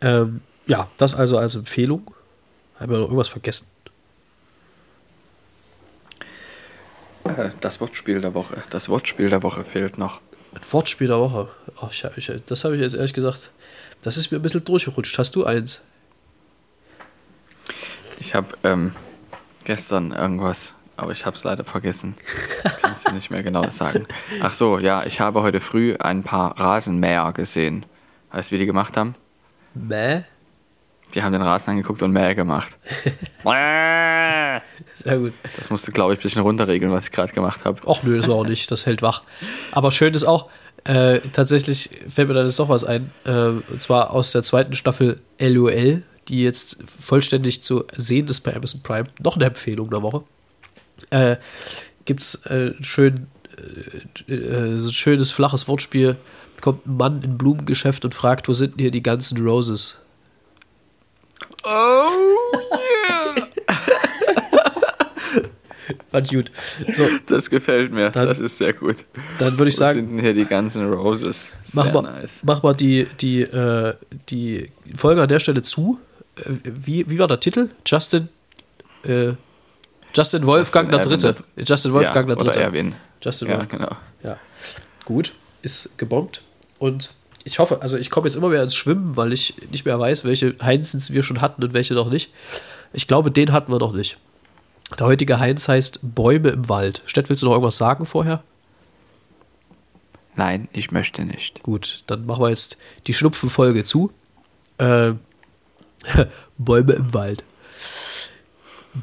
[0.01, 2.13] Ähm, ja, das also als Empfehlung.
[2.79, 3.67] Haben wir noch irgendwas vergessen?
[7.25, 8.63] Äh, Das Wortspiel der Woche.
[8.69, 10.21] Das Wortspiel der Woche fehlt noch.
[10.53, 11.49] Ein Wortspiel der Woche.
[11.81, 13.51] Ach, ich, ich, das habe ich jetzt ehrlich gesagt.
[14.01, 15.17] Das ist mir ein bisschen durchgerutscht.
[15.17, 15.83] Hast du eins?
[18.19, 18.93] Ich habe ähm,
[19.65, 22.15] gestern irgendwas, aber ich habe es leider vergessen.
[22.81, 24.07] Kannst du nicht mehr genau sagen.
[24.41, 27.85] Ach so, ja, ich habe heute früh ein paar Rasenmäher gesehen.
[28.31, 29.15] Weißt du, wie die gemacht haben?
[29.73, 30.23] Mäh?
[31.15, 32.77] Die haben den Rasen angeguckt und Mäh gemacht.
[34.93, 35.33] Sehr gut.
[35.57, 37.81] Das musste, glaube ich, ein bisschen runterregeln, was ich gerade gemacht habe.
[37.87, 38.69] Och nö, das war auch nicht.
[38.69, 39.23] Das hält wach.
[39.71, 40.49] Aber schön ist auch,
[40.83, 43.11] äh, tatsächlich fällt mir da jetzt noch was ein.
[43.25, 48.55] Äh, und zwar aus der zweiten Staffel LOL, die jetzt vollständig zu sehen ist bei
[48.55, 49.07] Amazon Prime.
[49.21, 50.23] Noch eine Empfehlung der Woche.
[51.09, 51.37] Äh,
[52.05, 53.27] Gibt es äh, schön,
[54.27, 56.17] äh, äh, so ein schönes flaches Wortspiel.
[56.61, 59.99] Kommt ein Mann in ein Blumengeschäft und fragt, wo sind denn hier die ganzen Roses?
[61.63, 62.09] Oh
[62.71, 63.47] yeah!
[66.21, 66.51] Ich gut.
[66.95, 68.09] So, Das gefällt mir.
[68.11, 69.05] Dann- das ist sehr gut.
[69.37, 71.47] dann würde ich Wo sagen, sind denn hier die ganzen Roses?
[71.73, 72.41] Mach Sehr mal, nice.
[72.43, 73.93] mach mal die, die, äh,
[74.29, 75.99] die Folge an der Stelle zu.
[76.35, 77.69] Äh, wie, wie war der Titel?
[77.85, 78.29] Justin,
[79.03, 79.33] äh,
[80.15, 81.43] Justin Wolfgang Justin der Dritte.
[81.57, 82.59] Justin Wolfgang ja, der Dritte.
[82.61, 82.95] Erwin.
[83.23, 83.81] Justin Ja, Wolfgang.
[83.83, 83.95] genau.
[84.23, 84.37] Ja.
[85.05, 86.41] Gut, ist gebombt.
[86.79, 89.99] Und ich hoffe, also ich komme jetzt immer mehr ins Schwimmen, weil ich nicht mehr
[89.99, 92.31] weiß, welche Heinzens wir schon hatten und welche noch nicht.
[92.93, 94.17] Ich glaube, den hatten wir noch nicht.
[94.97, 97.01] Der heutige Heinz heißt Bäume im Wald.
[97.05, 98.43] Stett, willst du noch irgendwas sagen vorher?
[100.35, 101.63] Nein, ich möchte nicht.
[101.63, 102.77] Gut, dann machen wir jetzt
[103.07, 104.11] die Schnupfenfolge zu.
[104.77, 105.13] Äh,
[106.57, 107.43] Bäume im Wald.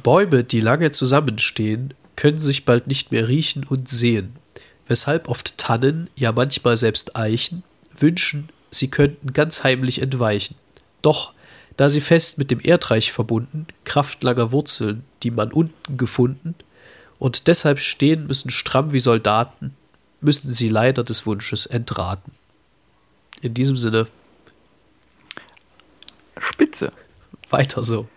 [0.02, 4.36] Bäume, die lange zusammenstehen, können sich bald nicht mehr riechen und sehen,
[4.88, 7.62] weshalb oft Tannen, ja manchmal selbst Eichen,
[8.02, 10.56] wünschen, sie könnten ganz heimlich entweichen.
[11.02, 11.32] Doch,
[11.76, 16.54] da sie fest mit dem Erdreich verbunden, Kraft langer Wurzeln, die man unten gefunden,
[17.18, 19.74] und deshalb stehen müssen stramm wie Soldaten,
[20.20, 22.32] müssen sie leider des Wunsches entraten.
[23.40, 24.06] In diesem Sinne,
[26.38, 26.92] Spitze.
[27.50, 28.08] weiter so.